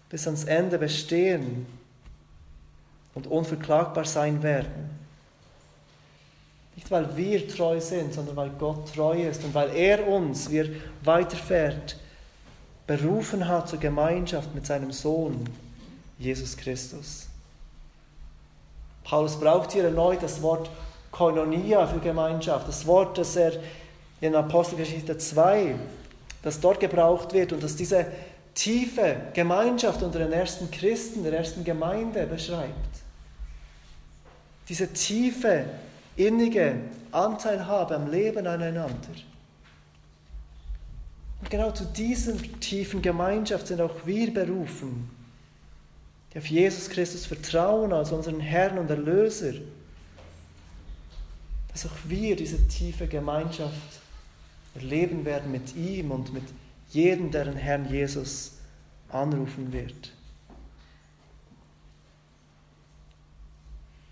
bis 0.08 0.26
ans 0.26 0.44
Ende 0.44 0.78
bestehen 0.78 1.66
und 3.14 3.26
unverklagbar 3.26 4.04
sein 4.04 4.42
werden. 4.42 4.90
Nicht 6.76 6.90
weil 6.90 7.16
wir 7.16 7.48
treu 7.48 7.80
sind, 7.80 8.12
sondern 8.12 8.36
weil 8.36 8.50
Gott 8.50 8.94
treu 8.94 9.22
ist 9.22 9.42
und 9.44 9.54
weil 9.54 9.74
er 9.74 10.06
uns, 10.06 10.50
wie 10.50 10.58
er 10.58 10.68
weiterfährt, 11.02 11.96
berufen 12.86 13.48
hat 13.48 13.68
zur 13.68 13.80
Gemeinschaft 13.80 14.54
mit 14.54 14.66
seinem 14.66 14.92
Sohn, 14.92 15.48
Jesus 16.18 16.56
Christus. 16.56 17.26
Paulus 19.02 19.38
braucht 19.38 19.72
hier 19.72 19.84
erneut 19.84 20.22
das 20.22 20.42
Wort 20.42 20.70
Koinonia 21.10 21.86
für 21.86 21.98
Gemeinschaft, 21.98 22.68
das 22.68 22.86
Wort, 22.86 23.16
das 23.16 23.36
er 23.36 23.52
in 24.20 24.34
Apostelgeschichte 24.34 25.16
2, 25.16 25.74
das 26.42 26.60
dort 26.60 26.80
gebraucht 26.80 27.32
wird 27.32 27.52
und 27.52 27.62
das 27.62 27.76
diese 27.76 28.06
tiefe 28.56 29.28
Gemeinschaft 29.34 30.02
unter 30.02 30.18
den 30.18 30.32
ersten 30.32 30.68
Christen, 30.70 31.22
der 31.22 31.34
ersten 31.34 31.62
Gemeinde 31.62 32.26
beschreibt. 32.26 32.72
Diese 34.68 34.92
tiefe 34.92 35.66
innige 36.16 36.76
Anteilhabe 37.12 37.94
am 37.94 38.10
Leben 38.10 38.46
aneinander. 38.46 39.14
Und 41.40 41.50
genau 41.50 41.70
zu 41.70 41.84
dieser 41.84 42.32
tiefen 42.58 43.02
Gemeinschaft 43.02 43.68
sind 43.68 43.80
auch 43.80 44.06
wir 44.06 44.32
berufen, 44.32 45.10
die 46.32 46.38
auf 46.38 46.46
Jesus 46.46 46.88
Christus 46.88 47.26
vertrauen 47.26 47.92
als 47.92 48.10
unseren 48.10 48.40
Herrn 48.40 48.78
und 48.78 48.90
Erlöser, 48.90 49.52
dass 51.70 51.86
auch 51.86 51.96
wir 52.04 52.34
diese 52.36 52.66
tiefe 52.68 53.06
Gemeinschaft 53.06 54.00
erleben 54.74 55.26
werden 55.26 55.52
mit 55.52 55.76
ihm 55.76 56.10
und 56.10 56.32
mit 56.32 56.44
jedem, 56.90 57.30
der 57.30 57.44
den 57.44 57.56
Herrn 57.56 57.88
Jesus 57.88 58.52
anrufen 59.08 59.72
wird. 59.72 60.12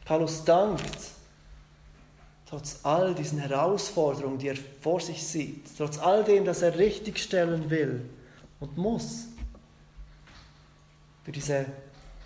Paulus 0.04 0.44
dankt 0.44 1.14
trotz 2.46 2.80
all 2.82 3.14
diesen 3.14 3.38
Herausforderungen, 3.38 4.38
die 4.38 4.48
er 4.48 4.56
vor 4.80 5.00
sich 5.00 5.26
sieht, 5.26 5.66
trotz 5.76 5.98
all 5.98 6.24
dem, 6.24 6.44
das 6.44 6.62
er 6.62 6.78
richtigstellen 6.78 7.70
will 7.70 8.08
und 8.60 8.76
muss, 8.76 9.26
für 11.24 11.32
diese 11.32 11.66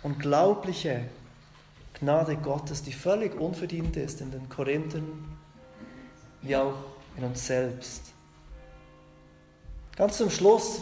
unglaubliche 0.03 1.05
Gnade 1.93 2.35
Gottes, 2.35 2.83
die 2.83 2.91
völlig 2.91 3.39
unverdient 3.39 3.95
ist 3.97 4.21
in 4.21 4.31
den 4.31 4.47
Korinthern 4.49 5.37
wie 6.41 6.55
auch 6.55 6.75
in 7.17 7.23
uns 7.23 7.47
selbst. 7.47 8.13
Ganz 9.99 10.15
zum 10.15 10.29
Schluss 10.29 10.79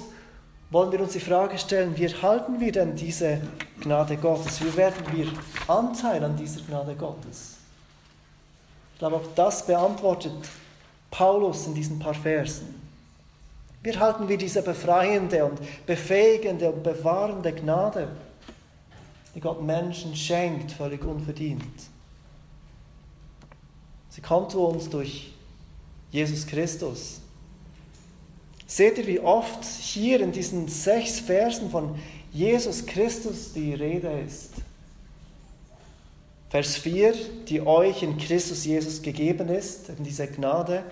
wollen 0.69 0.91
wir 0.91 1.01
uns 1.01 1.13
die 1.13 1.19
Frage 1.19 1.57
stellen, 1.57 1.97
wie 1.97 2.05
erhalten 2.05 2.59
wir 2.59 2.71
denn 2.71 2.95
diese 2.95 3.41
Gnade 3.81 4.15
Gottes? 4.15 4.63
Wie 4.63 4.77
werden 4.77 5.03
wir 5.11 5.27
Anteil 5.67 6.23
an 6.23 6.37
dieser 6.37 6.61
Gnade 6.61 6.93
Gottes? 6.95 7.55
Ich 8.93 8.99
glaube, 8.99 9.15
auch 9.15 9.27
das 9.33 9.65
beantwortet 9.65 10.35
Paulus 11.09 11.65
in 11.65 11.73
diesen 11.73 11.97
paar 11.97 12.13
Versen. 12.13 12.79
Wie 13.81 13.97
halten 13.97 14.29
wir 14.29 14.37
diese 14.37 14.61
befreiende 14.61 15.45
und 15.45 15.59
befähigende 15.87 16.71
und 16.71 16.83
bewahrende 16.83 17.53
Gnade, 17.53 18.09
die 19.33 19.39
Gott 19.39 19.63
Menschen 19.63 20.15
schenkt, 20.15 20.73
völlig 20.73 21.03
unverdient? 21.03 21.63
Sie 24.11 24.21
kommt 24.21 24.51
zu 24.51 24.63
uns 24.63 24.87
durch 24.87 25.33
Jesus 26.11 26.45
Christus. 26.45 27.21
Seht 28.67 28.97
ihr, 28.97 29.07
wie 29.07 29.21
oft 29.21 29.63
hier 29.63 30.19
in 30.19 30.33
diesen 30.33 30.67
sechs 30.67 31.21
Versen 31.21 31.71
von 31.71 31.97
Jesus 32.33 32.85
Christus 32.85 33.53
die 33.53 33.73
Rede 33.73 34.21
ist? 34.27 34.51
Vers 36.49 36.75
4, 36.75 37.13
die 37.47 37.61
euch 37.65 38.03
in 38.03 38.17
Christus 38.17 38.65
Jesus 38.65 39.01
gegeben 39.01 39.49
ist, 39.49 39.89
in 39.89 40.03
diese 40.03 40.27
Gnade. 40.27 40.83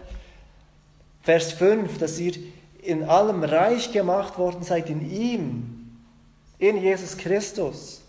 Vers 1.22 1.52
5, 1.54 1.98
dass 1.98 2.18
ihr 2.18 2.34
in 2.82 3.04
allem 3.04 3.44
reich 3.44 3.92
gemacht 3.92 4.38
worden 4.38 4.64
seid 4.64 4.90
in 4.90 5.12
ihm, 5.12 5.98
in 6.60 6.82
Jesus 6.82 7.18
Christus. 7.18 8.02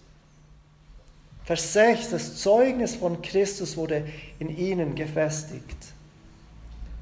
Vers 1.45 1.73
6, 1.73 2.11
das 2.11 2.37
Zeugnis 2.37 2.97
von 2.97 3.23
Christus 3.23 3.77
wurde 3.77 4.07
in 4.39 4.57
ihnen 4.57 4.95
gefestigt. 4.95 5.77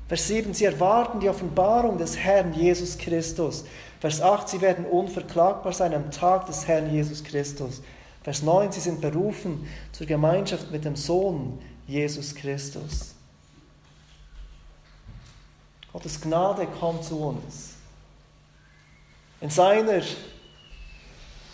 Vers 0.09 0.28
7, 0.28 0.52
sie 0.52 0.66
erwarten 0.66 1.20
die 1.20 1.28
Offenbarung 1.28 1.96
des 1.96 2.16
Herrn 2.16 2.52
Jesus 2.52 2.98
Christus. 2.98 3.64
Vers 4.00 4.20
8, 4.20 4.48
sie 4.48 4.61
werden 4.61 4.84
unverklagbar 4.84 5.72
sein 5.72 5.94
am 5.94 6.11
Tag 6.11 6.46
des 6.46 6.66
Herrn 6.66 6.92
Jesus 6.92 7.24
Christus. 7.24 7.80
Vers 8.22 8.42
9, 8.42 8.72
sie 8.72 8.80
sind 8.80 9.00
berufen 9.00 9.66
zur 9.92 10.07
Gemeinschaft 10.07 10.70
mit 10.70 10.84
dem 10.84 10.96
Sohn 10.96 11.59
Jesus 11.86 12.34
Christus. 12.34 13.14
Gottes 15.92 16.20
Gnade 16.20 16.66
kommt 16.66 17.05
zu 17.05 17.18
uns. 17.18 17.74
In 19.40 19.48
seiner 19.48 20.02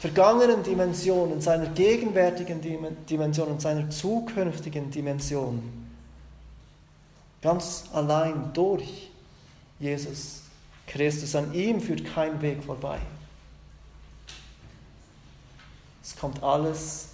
vergangenen 0.01 0.63
Dimension, 0.63 1.31
in 1.33 1.41
seiner 1.41 1.67
gegenwärtigen 1.67 2.61
Dimension, 3.09 3.51
in 3.51 3.61
seiner 3.61 3.91
zukünftigen 3.91 4.91
Dimension. 4.91 5.80
Ganz 7.43 7.85
allein 7.93 8.53
durch 8.53 9.11
Jesus 9.79 10.43
Christus. 10.87 11.35
An 11.35 11.55
ihm 11.55 11.81
führt 11.81 12.05
kein 12.05 12.41
Weg 12.43 12.63
vorbei. 12.63 13.01
Es 16.03 16.17
kommt 16.17 16.43
alles 16.43 17.09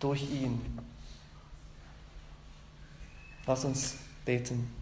durch 0.00 0.22
ihn. 0.22 0.60
Lass 3.46 3.64
uns 3.64 3.94
beten. 4.24 4.81